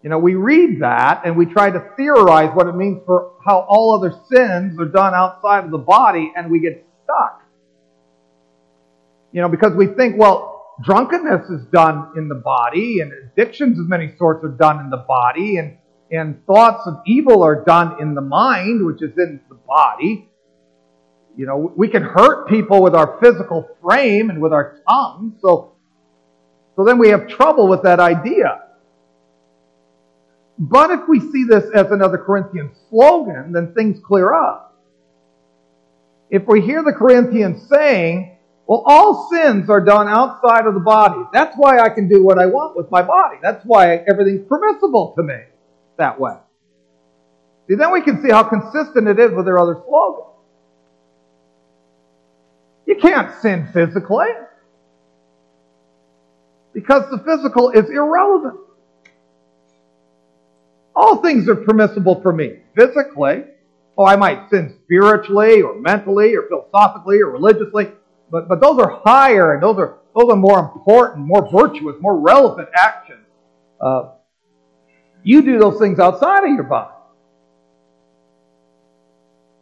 You 0.03 0.11
know, 0.11 0.19
we 0.19 0.35
read 0.35 0.83
that 0.83 1.23
and 1.25 1.37
we 1.37 1.47
try 1.47 1.71
to 1.71 1.91
theorize 1.97 2.51
what 2.55 2.67
it 2.67 2.75
means 2.75 3.03
for 3.07 3.35
how 3.45 3.67
all 3.69 3.95
other 3.95 4.13
sins 4.29 4.81
are 4.81 4.87
done 4.87 5.15
outside 5.15 5.65
of 5.65 5.71
the 5.71 5.79
body 5.79 6.33
and 6.37 6.51
we 6.51 6.59
get 6.59 6.85
stuck. 7.05 7.43
You 9.31 9.43
know, 9.43 9.49
because 9.49 9.75
we 9.75 9.87
think, 9.87 10.17
well, 10.19 10.75
drunkenness 10.83 11.49
is 11.51 11.65
done 11.67 12.13
in 12.17 12.29
the 12.29 12.35
body 12.35 12.99
and 12.99 13.13
addictions 13.13 13.79
of 13.79 13.89
many 13.89 14.15
sorts 14.19 14.45
are 14.45 14.49
done 14.49 14.81
in 14.81 14.91
the 14.91 15.05
body 15.09 15.59
and 15.59 15.77
and 16.11 16.45
thoughts 16.47 16.87
of 16.87 17.01
evil 17.07 17.43
are 17.43 17.65
done 17.65 18.01
in 18.01 18.15
the 18.15 18.21
mind, 18.21 18.85
which 18.85 19.03
is 19.03 19.13
in 19.17 19.41
the 19.49 19.55
body. 19.55 20.29
You 21.37 21.47
know, 21.47 21.73
we 21.77 21.89
can 21.89 22.03
hurt 22.03 22.49
people 22.49 22.83
with 22.83 22.95
our 22.95 23.19
physical 23.21 23.69
frame 23.83 24.31
and 24.31 24.41
with 24.41 24.53
our 24.53 24.81
tongue. 24.89 25.37
So, 25.41 25.77
so 26.77 26.85
then 26.85 26.99
we 26.99 27.11
have 27.11 27.29
trouble 27.29 27.69
with 27.69 27.83
that 27.83 28.01
idea. 28.01 28.63
But 30.59 30.91
if 30.91 31.01
we 31.09 31.21
see 31.21 31.45
this 31.45 31.65
as 31.75 31.91
another 31.93 32.19
Corinthian 32.19 32.73
slogan, 32.91 33.53
then 33.53 33.75
things 33.75 34.01
clear 34.05 34.35
up. 34.35 34.77
If 36.31 36.43
we 36.47 36.61
hear 36.61 36.83
the 36.83 36.93
Corinthians 36.93 37.69
saying, 37.69 38.37
well, 38.67 38.83
all 38.85 39.31
sins 39.31 39.71
are 39.71 39.81
done 39.81 40.09
outside 40.09 40.67
of 40.67 40.75
the 40.75 40.81
body. 40.81 41.21
That's 41.33 41.55
why 41.57 41.79
I 41.79 41.89
can 41.89 42.09
do 42.09 42.25
what 42.25 42.39
I 42.39 42.47
want 42.47 42.77
with 42.77 42.91
my 42.91 43.03
body. 43.03 43.37
That's 43.41 43.65
why 43.65 43.95
everything's 43.95 44.47
permissible 44.47 45.15
to 45.17 45.23
me 45.23 45.37
that 45.99 46.19
way. 46.19 46.37
See, 47.69 47.75
then 47.75 47.93
we 47.93 48.01
can 48.01 48.23
see 48.23 48.31
how 48.31 48.45
consistent 48.45 49.07
it 49.07 49.19
is 49.19 49.33
with 49.33 49.45
their 49.45 49.59
other 49.59 49.77
slogans. 49.87 50.25
You 52.87 52.97
can't 52.97 53.41
sin 53.43 53.69
physically 53.75 54.29
because 56.73 57.11
the 57.11 57.19
physical 57.19 57.71
is 57.71 57.91
irrelevant. 57.91 58.59
All 60.97 61.17
things 61.17 61.49
are 61.49 61.55
permissible 61.55 62.21
for 62.23 62.33
me. 62.33 62.61
Physically, 62.75 63.45
oh, 63.99 64.07
I 64.07 64.17
might 64.17 64.49
sin 64.49 64.75
spiritually 64.85 65.61
or 65.61 65.79
mentally 65.79 66.35
or 66.35 66.49
philosophically 66.49 67.21
or 67.21 67.31
religiously, 67.31 67.89
but, 68.31 68.49
but 68.49 68.61
those 68.61 68.79
are 68.81 69.01
higher 69.05 69.53
and 69.53 69.63
those 69.63 69.77
are, 69.77 69.99
those 70.17 70.31
are 70.31 70.37
more 70.37 70.59
important, 70.59 71.27
more 71.27 71.49
virtuous, 71.51 71.97
more 72.01 72.19
relevant 72.19 72.69
actions. 72.75 73.27
Uh, 73.81 74.13
you 75.29 75.43
do 75.43 75.59
those 75.59 75.79
things 75.79 75.99
outside 75.99 76.45
of 76.45 76.55
your 76.55 76.63
body. 76.63 76.95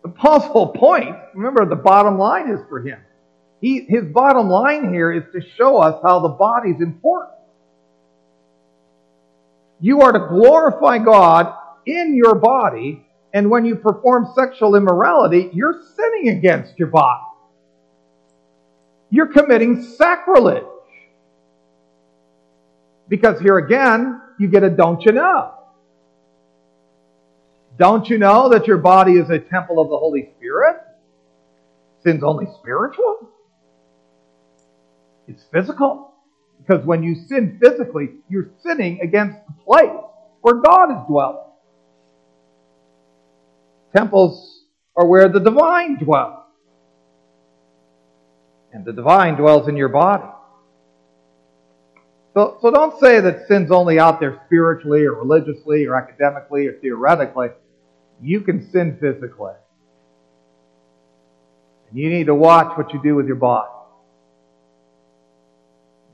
The 0.04 0.10
whole 0.10 0.72
point, 0.72 1.16
remember, 1.34 1.66
the 1.66 1.74
bottom 1.74 2.16
line 2.18 2.48
is 2.48 2.60
for 2.68 2.78
him. 2.78 3.00
he, 3.60 3.80
his 3.80 4.04
bottom 4.04 4.48
line 4.48 4.94
here 4.94 5.10
is 5.10 5.24
to 5.32 5.40
show 5.56 5.78
us 5.78 6.00
how 6.04 6.20
the 6.20 6.28
body 6.28 6.70
is 6.70 6.80
important. 6.80 7.34
You 9.80 10.02
are 10.02 10.12
to 10.12 10.28
glorify 10.28 10.98
God 10.98 11.52
in 11.84 12.14
your 12.14 12.36
body, 12.36 13.04
and 13.34 13.50
when 13.50 13.64
you 13.64 13.74
perform 13.74 14.28
sexual 14.36 14.76
immorality, 14.76 15.50
you're 15.52 15.82
sinning 15.96 16.28
against 16.28 16.78
your 16.78 16.88
body. 16.88 17.24
You're 19.10 19.32
committing 19.32 19.82
sacrilege. 19.82 20.62
Because 23.08 23.40
here 23.40 23.58
again, 23.58 24.20
you 24.38 24.48
get 24.48 24.62
a 24.62 24.70
don't 24.70 25.02
you 25.04 25.12
know. 25.12 25.54
Don't 27.78 28.08
you 28.08 28.18
know 28.18 28.48
that 28.50 28.66
your 28.66 28.78
body 28.78 29.12
is 29.12 29.28
a 29.30 29.38
temple 29.38 29.80
of 29.80 29.88
the 29.88 29.98
Holy 29.98 30.30
Spirit? 30.36 30.76
Sin's 32.02 32.22
only 32.22 32.46
spiritual? 32.60 33.28
It's 35.28 35.42
physical. 35.52 36.14
Because 36.58 36.84
when 36.84 37.02
you 37.02 37.14
sin 37.14 37.58
physically, 37.62 38.10
you're 38.28 38.50
sinning 38.62 39.00
against 39.02 39.38
the 39.46 39.54
place 39.64 40.04
where 40.40 40.54
God 40.54 40.90
is 40.90 41.06
dwelling. 41.06 41.44
Temples 43.94 44.64
are 44.96 45.06
where 45.06 45.28
the 45.28 45.40
divine 45.40 45.98
dwells. 45.98 46.44
And 48.72 48.84
the 48.84 48.92
divine 48.92 49.36
dwells 49.36 49.68
in 49.68 49.76
your 49.76 49.88
body. 49.88 50.24
So, 52.36 52.58
so 52.60 52.70
don't 52.70 53.00
say 53.00 53.18
that 53.18 53.46
sin's 53.48 53.70
only 53.70 53.98
out 53.98 54.20
there 54.20 54.42
spiritually 54.44 55.06
or 55.06 55.14
religiously 55.14 55.86
or 55.86 55.96
academically 55.96 56.66
or 56.66 56.78
theoretically. 56.80 57.48
You 58.20 58.42
can 58.42 58.70
sin 58.70 58.98
physically. 59.00 59.54
And 61.88 61.98
you 61.98 62.10
need 62.10 62.26
to 62.26 62.34
watch 62.34 62.76
what 62.76 62.92
you 62.92 63.00
do 63.02 63.14
with 63.14 63.26
your 63.26 63.36
body 63.36 63.70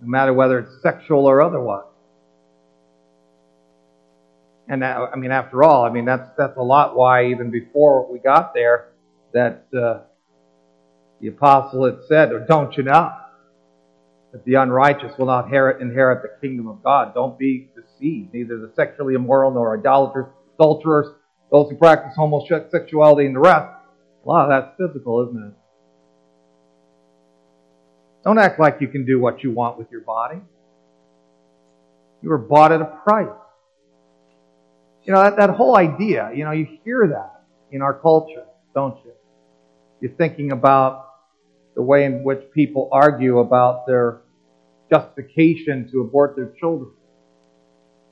no 0.01 0.09
matter 0.09 0.33
whether 0.33 0.59
it's 0.59 0.83
sexual 0.83 1.27
or 1.27 1.41
otherwise. 1.41 1.85
And 4.69 4.83
that, 4.83 4.97
I 4.97 5.17
mean, 5.17 5.31
after 5.31 5.63
all, 5.63 5.85
I 5.85 5.91
mean 5.91 6.05
that's 6.05 6.29
that's 6.37 6.57
a 6.57 6.63
lot 6.63 6.97
why 6.97 7.27
even 7.27 7.51
before 7.51 8.11
we 8.11 8.19
got 8.19 8.55
there, 8.55 8.91
that 9.33 9.67
uh, 9.77 10.01
the 11.21 11.29
apostle 11.29 11.85
had 11.85 11.99
said, 12.09 12.33
"Or 12.33 12.41
don't 12.41 12.77
you 12.77 12.85
know 12.85 13.22
that 14.33 14.45
the 14.45 14.55
unrighteous 14.55 15.13
will 15.19 15.27
not 15.27 15.47
inherit, 15.47 16.23
the 16.23 16.47
kingdom 16.47 16.69
of 16.69 16.83
God? 16.83 17.15
Don't 17.15 17.39
be 17.39 17.69
deceived. 17.75 18.33
Neither 18.33 18.59
the 18.59 18.73
sexually 18.75 19.15
immoral 19.15 19.53
nor 19.53 19.79
idolaters, 19.79 20.27
adulterers, 20.59 21.07
those 21.51 21.71
who 21.71 21.77
practice 21.77 22.15
homosexuality, 22.17 23.27
and 23.27 23.37
the 23.37 23.41
rest. 23.41 23.69
A 24.25 24.29
lot 24.29 24.45
of 24.45 24.49
that's 24.51 24.77
physical, 24.79 25.29
isn't 25.29 25.43
it? 25.49 25.53
Don't 28.25 28.39
act 28.39 28.59
like 28.59 28.81
you 28.81 28.89
can 28.89 29.05
do 29.05 29.21
what 29.21 29.43
you 29.43 29.51
want 29.51 29.79
with 29.79 29.91
your 29.91 30.01
body. 30.01 30.41
You 32.23 32.29
were 32.29 32.39
bought 32.39 32.73
at 32.73 32.81
a 32.81 32.85
price. 32.85 33.29
You 35.05 35.13
know, 35.13 35.25
that, 35.25 35.37
that 35.37 35.51
whole 35.51 35.77
idea, 35.77 36.31
you 36.35 36.45
know, 36.45 36.53
you 36.53 36.79
hear 36.85 37.09
that 37.09 37.43
in 37.73 37.83
our 37.83 37.93
culture, 37.93 38.45
don't 38.75 38.97
you? 39.05 39.13
You're 40.01 40.13
thinking 40.13 40.53
about 40.53 41.12
the 41.75 41.83
way 41.83 42.05
in 42.05 42.23
which 42.25 42.41
people 42.53 42.89
argue 42.93 43.39
about 43.39 43.87
their 43.87 44.21
justification 44.91 45.91
to 45.91 46.01
abort 46.01 46.37
their 46.37 46.53
children. 46.61 46.91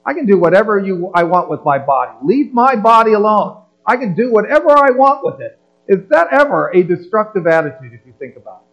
I 0.05 0.15
can 0.15 0.27
do 0.27 0.39
whatever 0.39 0.79
you, 0.79 1.11
I 1.15 1.25
want 1.25 1.51
with 1.51 1.65
my 1.65 1.79
body. 1.79 2.13
Leave 2.23 2.53
my 2.53 2.75
body 2.77 3.13
alone. 3.13 3.63
I 3.87 3.97
can 3.97 4.15
do 4.15 4.33
whatever 4.33 4.71
I 4.71 4.91
want 4.91 5.25
with 5.25 5.41
it. 5.41 5.59
Is 5.89 6.09
that 6.09 6.29
ever 6.33 6.71
a 6.71 6.83
destructive 6.83 7.47
attitude 7.47 7.93
if 7.93 8.07
you 8.07 8.15
think 8.19 8.37
about 8.37 8.63
it? 8.63 8.71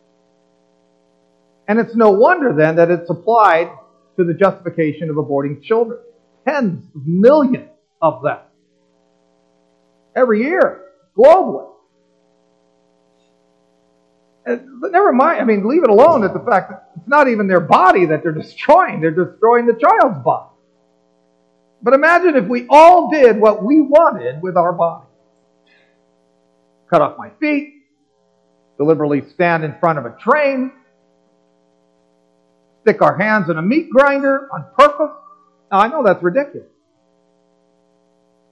And 1.67 1.79
it's 1.79 1.95
no 1.95 2.11
wonder 2.11 2.53
then 2.53 2.77
that 2.77 2.89
it's 2.89 3.09
applied 3.09 3.71
to 4.15 4.23
the 4.23 4.33
justification 4.33 5.09
of 5.09 5.17
aborting 5.17 5.61
children. 5.61 5.99
Tens 6.47 6.83
of 6.95 7.05
millions 7.05 7.69
of 8.01 8.23
them. 8.23 8.39
Every 10.15 10.43
year, 10.43 10.85
globally. 11.17 11.71
But 14.47 14.93
never 14.93 15.11
mind, 15.11 15.41
I 15.41 15.43
mean, 15.43 15.67
leave 15.67 15.83
it 15.83 15.89
alone 15.89 16.23
at 16.23 16.31
the 16.31 16.39
fact 16.39 16.69
that 16.69 16.91
it's 16.95 17.07
not 17.07 17.27
even 17.27 17.47
their 17.47 17.59
body 17.59 18.05
that 18.05 18.23
they're 18.23 18.31
destroying, 18.31 19.01
they're 19.01 19.11
destroying 19.11 19.65
the 19.65 19.73
child's 19.73 20.23
body. 20.23 20.51
But 21.81 21.93
imagine 21.93 22.37
if 22.37 22.47
we 22.47 22.65
all 22.69 23.11
did 23.11 23.37
what 23.37 23.61
we 23.61 23.81
wanted 23.81 24.41
with 24.41 24.55
our 24.55 24.71
body. 24.71 25.05
Cut 26.89 27.01
off 27.01 27.17
my 27.17 27.29
feet, 27.41 27.83
deliberately 28.77 29.23
stand 29.33 29.65
in 29.65 29.75
front 29.81 29.99
of 29.99 30.05
a 30.05 30.15
train, 30.17 30.71
stick 32.83 33.01
our 33.01 33.17
hands 33.17 33.49
in 33.49 33.57
a 33.57 33.61
meat 33.61 33.89
grinder 33.89 34.47
on 34.53 34.65
purpose. 34.77 35.13
Now, 35.69 35.79
I 35.79 35.87
know 35.89 36.03
that's 36.03 36.23
ridiculous. 36.23 36.69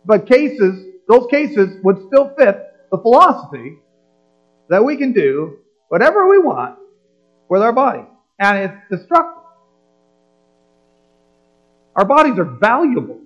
But 0.03 0.27
cases, 0.27 0.87
those 1.07 1.27
cases 1.31 1.77
would 1.83 2.05
still 2.07 2.33
fit 2.37 2.61
the 2.91 2.97
philosophy 2.97 3.77
that 4.67 4.83
we 4.83 4.97
can 4.97 5.13
do 5.13 5.59
whatever 5.89 6.27
we 6.27 6.39
want 6.39 6.77
with 7.49 7.61
our 7.61 7.73
body. 7.73 8.05
And 8.39 8.57
it's 8.57 9.01
destructive. 9.01 9.43
Our 11.95 12.05
bodies 12.05 12.37
are 12.37 12.45
valuable. 12.45 13.21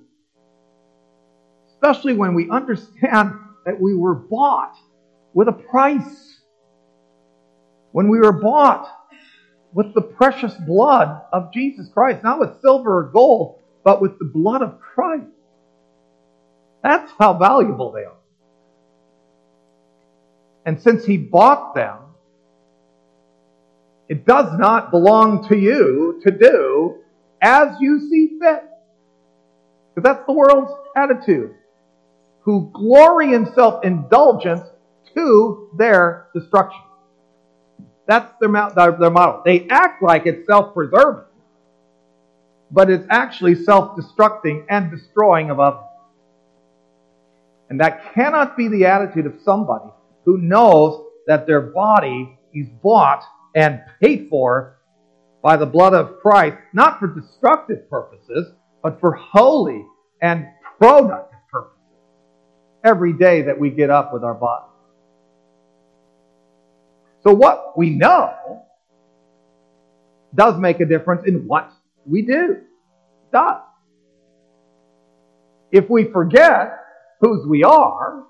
Especially 1.74 2.14
when 2.14 2.34
we 2.36 2.50
understand 2.50 3.34
that 3.66 3.80
we 3.80 3.96
were 3.96 4.16
bought 4.16 4.76
with 5.34 5.48
a 5.48 5.54
price. 5.54 6.42
When 7.92 8.10
we 8.10 8.20
were 8.20 8.34
bought 8.34 8.88
with 9.74 9.94
the 9.94 10.02
precious 10.02 10.54
blood 10.66 11.22
of 11.32 11.54
Jesus 11.54 11.90
Christ, 11.90 12.24
not 12.24 12.40
with 12.40 12.62
silver 12.62 13.00
or 13.00 13.04
gold, 13.12 13.60
but 13.84 14.02
with 14.02 14.20
the 14.20 14.26
blood 14.26 14.62
of 14.62 14.80
Christ. 14.80 15.26
That's 16.84 17.12
how 17.20 17.34
valuable 17.34 17.92
they 17.92 18.04
are. 18.04 18.14
And 20.66 20.82
since 20.82 21.06
he 21.06 21.18
bought 21.18 21.76
them, 21.76 21.98
it 24.10 24.26
does 24.26 24.58
not 24.58 24.90
belong 24.90 25.48
to 25.50 25.56
you 25.56 26.20
to 26.26 26.32
do 26.32 26.98
as 27.42 27.78
you 27.80 28.10
see 28.10 28.40
fit. 28.42 28.64
Because 29.94 30.04
that's 30.04 30.26
the 30.26 30.34
world's 30.34 30.72
attitude. 30.96 31.54
Who 32.42 32.72
glory 32.74 33.34
in 33.34 33.54
self 33.54 33.86
indulgence 33.86 34.68
to 35.16 35.70
their 35.78 36.28
destruction. 36.34 36.82
That's 38.08 38.34
their, 38.42 38.50
their 38.50 39.12
model. 39.12 39.44
They 39.46 39.68
act 39.70 40.02
like 40.02 40.26
it's 40.26 40.48
self 40.48 40.74
preserving, 40.74 41.26
but 42.72 42.90
it's 42.90 43.06
actually 43.12 43.64
self 43.64 43.96
destructing 43.96 44.66
and 44.70 44.90
destroying 44.90 45.52
of 45.52 45.60
others. 45.60 45.84
And 47.70 47.80
that 47.82 48.16
cannot 48.16 48.58
be 48.58 48.68
the 48.68 48.86
attitude 48.86 49.28
of 49.28 49.36
somebody 49.44 49.92
who 50.26 50.40
knows 50.40 51.06
that 51.28 51.46
their 51.46 51.62
body 51.62 52.40
is 52.52 52.68
bought 52.82 53.24
and 53.56 53.82
paid 54.02 54.28
for 54.30 54.78
by 55.42 55.58
the 55.58 55.66
blood 55.66 55.94
of 55.94 56.20
Christ, 56.20 56.58
not 56.74 57.00
for 57.00 57.08
destructive 57.08 57.90
purposes, 57.90 58.52
but 58.84 59.00
for 59.00 59.14
holy 59.14 59.86
and 60.22 60.48
productive 60.80 61.40
purposes. 61.52 61.78
Every 62.84 63.14
day 63.14 63.44
that 63.44 63.60
we 63.60 63.70
get 63.70 63.90
up 63.90 64.14
with 64.14 64.24
our 64.24 64.34
body. 64.34 64.66
So 67.24 67.34
what 67.34 67.78
we 67.78 67.90
know 67.90 68.64
does 70.34 70.60
make 70.60 70.80
a 70.80 70.86
difference 70.86 71.24
in 71.26 71.48
what 71.48 71.72
we 72.06 72.22
do. 72.22 72.52
It 72.52 73.32
does. 73.32 73.62
If 75.72 75.90
we 75.90 76.06
forget 76.06 76.80
whose 77.20 77.46
we 77.46 77.64
are, 77.64 78.24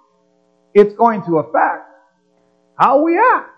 it's 0.73 0.93
going 0.95 1.23
to 1.25 1.39
affect 1.39 1.85
how 2.77 3.01
we 3.01 3.17
act. 3.17 3.48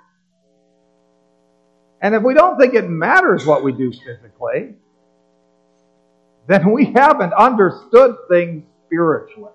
And 2.02 2.16
if 2.16 2.24
we 2.24 2.34
don't 2.34 2.58
think 2.60 2.74
it 2.74 2.90
matters 2.90 3.46
what 3.46 3.64
we 3.64 3.72
do 3.72 3.92
physically, 3.92 4.76
then 6.48 6.72
we 6.72 6.86
haven't 6.86 7.34
understood 7.34 8.16
things 8.28 8.64
spiritually. 8.86 9.52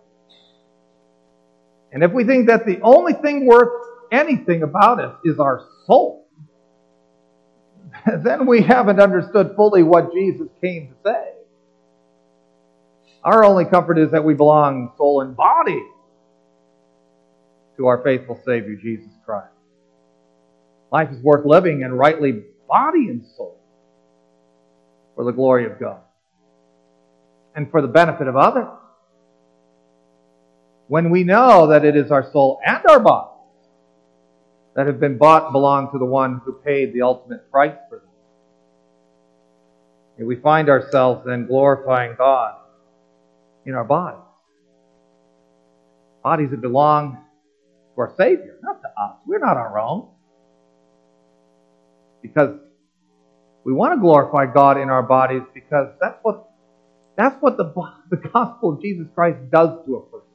And 1.92 2.04
if 2.04 2.12
we 2.12 2.24
think 2.24 2.46
that 2.48 2.66
the 2.66 2.80
only 2.82 3.14
thing 3.14 3.46
worth 3.46 3.72
anything 4.12 4.62
about 4.62 5.00
us 5.00 5.16
is 5.24 5.40
our 5.40 5.66
soul, 5.86 6.28
then 8.06 8.46
we 8.46 8.62
haven't 8.62 9.00
understood 9.00 9.54
fully 9.56 9.82
what 9.82 10.12
Jesus 10.12 10.48
came 10.60 10.88
to 10.88 10.94
say. 11.04 11.32
Our 13.24 13.44
only 13.44 13.64
comfort 13.64 13.98
is 13.98 14.12
that 14.12 14.24
we 14.24 14.34
belong 14.34 14.92
soul 14.96 15.20
and 15.20 15.36
body 15.36 15.82
to 17.76 17.86
our 17.88 18.02
faithful 18.04 18.40
Savior, 18.44 18.76
Jesus. 18.76 19.15
Life 20.92 21.10
is 21.10 21.20
worth 21.22 21.44
living 21.44 21.82
and 21.82 21.96
rightly 21.98 22.44
body 22.68 23.08
and 23.08 23.24
soul 23.36 23.58
for 25.14 25.24
the 25.24 25.32
glory 25.32 25.66
of 25.66 25.78
God 25.80 26.00
and 27.54 27.70
for 27.70 27.82
the 27.82 27.88
benefit 27.88 28.28
of 28.28 28.36
others. 28.36 28.68
When 30.88 31.10
we 31.10 31.24
know 31.24 31.68
that 31.68 31.84
it 31.84 31.96
is 31.96 32.10
our 32.10 32.30
soul 32.30 32.60
and 32.64 32.82
our 32.88 33.00
body 33.00 33.30
that 34.76 34.86
have 34.86 35.00
been 35.00 35.18
bought 35.18 35.52
belong 35.52 35.90
to 35.92 35.98
the 35.98 36.04
one 36.04 36.40
who 36.44 36.52
paid 36.52 36.92
the 36.92 37.02
ultimate 37.02 37.50
price 37.50 37.76
for 37.88 37.98
them. 37.98 38.06
We 40.26 40.36
find 40.36 40.68
ourselves 40.68 41.24
then 41.26 41.46
glorifying 41.46 42.14
God 42.16 42.56
in 43.64 43.74
our 43.74 43.84
bodies. 43.84 44.20
Bodies 46.22 46.50
that 46.50 46.60
belong 46.60 47.18
to 47.94 48.00
our 48.00 48.14
Savior, 48.16 48.58
not 48.62 48.80
to 48.82 48.88
us. 48.88 49.16
We're 49.26 49.38
not 49.38 49.56
our 49.56 49.78
own. 49.78 50.08
Because 52.26 52.58
we 53.64 53.72
want 53.72 53.94
to 53.94 54.00
glorify 54.00 54.46
God 54.46 54.78
in 54.78 54.90
our 54.90 55.02
bodies 55.02 55.42
because 55.54 55.88
that's 56.00 56.18
what 56.22 56.48
that's 57.16 57.36
what 57.40 57.56
the, 57.56 57.64
the 58.10 58.16
gospel 58.16 58.74
of 58.74 58.82
Jesus 58.82 59.06
Christ 59.14 59.38
does 59.50 59.70
to 59.86 59.96
a 59.96 60.02
person. 60.02 60.28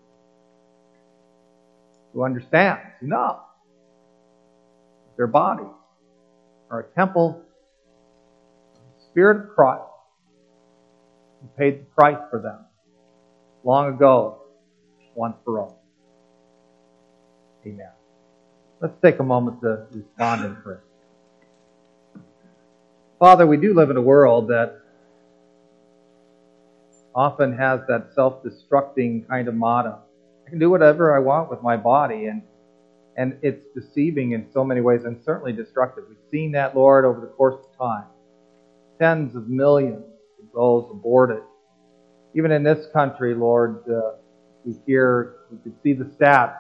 Who 2.14 2.24
understands, 2.24 2.82
knows 3.02 3.40
their 5.18 5.28
bodies 5.28 5.68
are 6.70 6.82
a 6.82 6.96
temple 6.96 7.44
the 8.74 9.06
Spirit 9.12 9.44
of 9.44 9.56
Christ 9.56 9.84
who 11.42 11.48
paid 11.58 11.82
the 11.82 11.86
price 11.96 12.18
for 12.30 12.42
them 12.42 12.66
long 13.64 13.94
ago, 13.94 14.42
once 15.16 15.36
for 15.46 15.60
all. 15.60 15.84
Amen. 17.66 17.92
Let's 18.82 18.96
take 19.04 19.20
a 19.20 19.24
moment 19.24 19.62
to 19.62 19.86
respond 19.92 20.46
in 20.46 20.56
prayer. 20.58 20.84
Father, 23.22 23.46
we 23.46 23.56
do 23.56 23.76
live 23.76 23.92
in 23.92 23.98
a 23.98 24.02
world 24.02 24.48
that 24.48 24.82
often 27.14 27.56
has 27.56 27.82
that 27.88 28.08
self 28.16 28.42
destructing 28.44 29.28
kind 29.28 29.48
of 29.48 29.54
motto. 29.54 30.00
I 30.48 30.50
can 30.50 30.58
do 30.58 30.72
whatever 30.72 31.16
I 31.16 31.20
want 31.20 31.48
with 31.52 31.62
my 31.62 31.78
body, 31.78 32.26
and 32.26 32.42
and 33.18 33.38
it's 33.44 33.64
deceiving 33.76 34.32
in 34.32 34.48
so 34.52 34.64
many 34.64 34.82
ways 34.82 35.04
and 35.04 35.22
certainly 35.24 35.54
destructive. 35.54 36.06
We've 36.10 36.18
seen 36.32 36.54
that, 36.54 36.76
Lord, 36.76 37.06
over 37.06 37.22
the 37.22 37.28
course 37.28 37.64
of 37.64 37.78
time. 37.78 38.06
Tens 39.00 39.36
of 39.36 39.48
millions 39.48 40.04
of 40.40 40.46
those 40.56 40.90
aborted. 40.90 41.44
Even 42.34 42.52
in 42.52 42.64
this 42.64 42.88
country, 42.92 43.36
Lord, 43.36 43.84
uh, 43.88 44.14
we 44.66 44.74
hear, 44.88 45.36
we 45.52 45.60
can 45.60 45.80
see 45.84 45.94
the 45.94 46.06
stats 46.06 46.58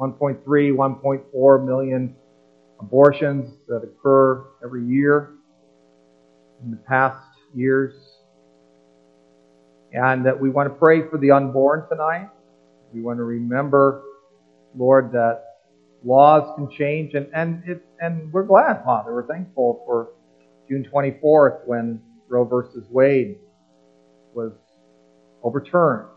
1.3, 0.00 0.42
1.4 0.44 1.64
million 1.64 2.16
abortions 2.80 3.54
that 3.68 3.84
occur 3.84 4.46
every 4.64 4.84
year 4.84 5.35
in 6.62 6.70
the 6.70 6.76
past 6.76 7.24
years. 7.54 7.94
And 9.92 10.26
that 10.26 10.38
we 10.38 10.50
want 10.50 10.68
to 10.68 10.74
pray 10.74 11.08
for 11.08 11.18
the 11.18 11.30
unborn 11.30 11.88
tonight. 11.88 12.28
We 12.92 13.02
want 13.02 13.18
to 13.18 13.24
remember, 13.24 14.02
Lord, 14.76 15.12
that 15.12 15.42
laws 16.04 16.52
can 16.56 16.70
change, 16.76 17.14
and 17.14 17.28
and 17.34 17.62
it, 17.66 17.84
and 18.00 18.32
we're 18.32 18.44
glad, 18.44 18.84
Father. 18.84 19.14
We're 19.14 19.26
thankful 19.26 19.82
for 19.86 20.10
June 20.68 20.86
24th 20.92 21.66
when 21.66 22.00
Roe 22.28 22.44
versus 22.44 22.84
Wade 22.90 23.38
was 24.34 24.52
overturned. 25.42 26.08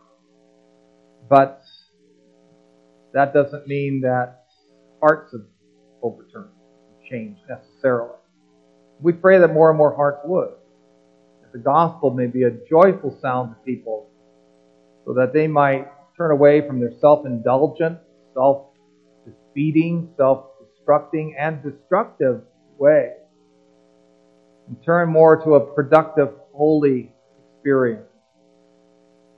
But 1.30 1.62
that 3.14 3.34
doesn't 3.34 3.68
mean 3.68 4.02
that 4.02 4.46
hearts 5.02 5.32
have 5.32 5.46
overturned, 6.02 6.52
changed 7.10 7.42
necessarily. 7.50 8.19
We 9.02 9.14
pray 9.14 9.40
that 9.40 9.54
more 9.54 9.70
and 9.70 9.78
more 9.78 9.96
hearts 9.96 10.20
would. 10.26 10.50
That 11.42 11.54
the 11.54 11.60
gospel 11.60 12.12
may 12.12 12.28
be 12.28 12.44
a 12.44 12.52
joyful 12.70 13.18
sound 13.22 13.56
to 13.56 13.56
people 13.64 14.10
so 15.06 15.14
that 15.14 15.34
they 15.34 15.48
might 15.48 15.88
turn 16.18 16.32
away 16.32 16.66
from 16.68 16.80
their 16.80 16.92
self-indulgent, 17.00 17.98
self 18.34 18.68
defeating, 19.26 20.14
self 20.18 20.46
destructing, 20.62 21.32
and 21.40 21.64
destructive 21.64 22.42
way. 22.78 23.14
And 24.68 24.78
turn 24.86 25.10
more 25.10 25.44
to 25.44 25.56
a 25.56 25.74
productive, 25.74 26.30
holy 26.54 27.12
experience 27.56 28.06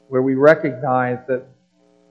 where 0.08 0.22
we 0.22 0.36
recognize 0.36 1.20
that 1.28 1.46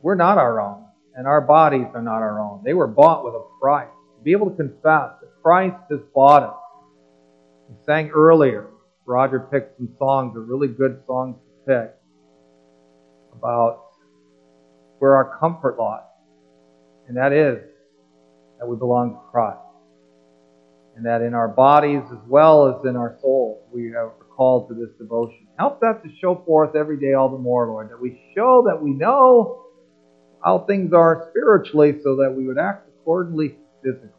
we're 0.02 0.14
not 0.14 0.38
our 0.38 0.60
own 0.60 0.84
and 1.14 1.26
our 1.26 1.40
bodies 1.40 1.86
are 1.94 2.00
not 2.00 2.22
our 2.22 2.40
own. 2.40 2.62
They 2.64 2.72
were 2.72 2.86
bought 2.86 3.24
with 3.24 3.34
a 3.34 3.44
price. 3.60 3.88
To 4.16 4.24
be 4.24 4.32
able 4.32 4.50
to 4.50 4.56
confess 4.56 5.20
that 5.20 5.30
Christ 5.42 5.76
has 5.90 6.00
bought 6.14 6.42
us. 6.42 6.59
We 7.70 7.76
sang 7.86 8.10
earlier, 8.10 8.66
Roger 9.06 9.38
picked 9.38 9.76
some 9.76 9.94
songs, 9.96 10.36
are 10.36 10.40
really 10.40 10.68
good 10.68 11.02
songs 11.06 11.36
to 11.36 11.72
pick, 11.72 11.94
about 13.32 13.84
where 14.98 15.14
our 15.14 15.38
comfort 15.38 15.78
lies. 15.78 16.02
And 17.06 17.16
that 17.16 17.32
is 17.32 17.58
that 18.58 18.66
we 18.66 18.76
belong 18.76 19.14
to 19.14 19.20
Christ. 19.30 19.58
And 20.96 21.06
that 21.06 21.22
in 21.22 21.32
our 21.32 21.48
bodies 21.48 22.02
as 22.12 22.18
well 22.26 22.66
as 22.68 22.84
in 22.84 22.96
our 22.96 23.16
souls, 23.22 23.62
we 23.72 23.94
are 23.94 24.12
called 24.36 24.68
to 24.68 24.74
this 24.74 24.90
devotion. 24.98 25.46
Help 25.56 25.80
that 25.80 26.02
to 26.02 26.10
show 26.20 26.42
forth 26.44 26.74
every 26.74 26.98
day 26.98 27.14
all 27.14 27.28
the 27.28 27.38
more, 27.38 27.68
Lord, 27.68 27.90
that 27.90 28.00
we 28.00 28.20
show 28.34 28.64
that 28.66 28.82
we 28.82 28.90
know 28.90 29.64
how 30.44 30.58
things 30.66 30.92
are 30.92 31.28
spiritually 31.30 32.00
so 32.02 32.16
that 32.16 32.34
we 32.36 32.46
would 32.46 32.58
act 32.58 32.88
accordingly 32.88 33.56
physically, 33.82 34.10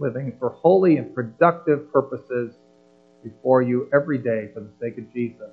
living 0.00 0.36
for 0.38 0.50
holy 0.50 0.96
and 0.96 1.14
productive 1.14 1.92
purposes 1.92 2.54
before 3.24 3.62
you 3.62 3.88
every 3.92 4.18
day 4.18 4.50
for 4.54 4.60
the 4.60 4.72
sake 4.80 4.98
of 4.98 5.12
Jesus. 5.12 5.50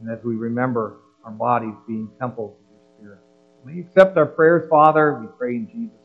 And 0.00 0.10
as 0.10 0.24
we 0.24 0.34
remember 0.36 0.98
our 1.24 1.32
bodies 1.32 1.74
being 1.86 2.10
temples 2.20 2.56
of 2.58 2.66
your 2.70 2.80
Spirit. 2.98 3.76
You 3.76 3.82
accept 3.82 4.16
our 4.16 4.26
prayers, 4.26 4.68
Father. 4.68 5.18
We 5.20 5.26
pray 5.38 5.56
in 5.56 5.66
Jesus' 5.68 6.03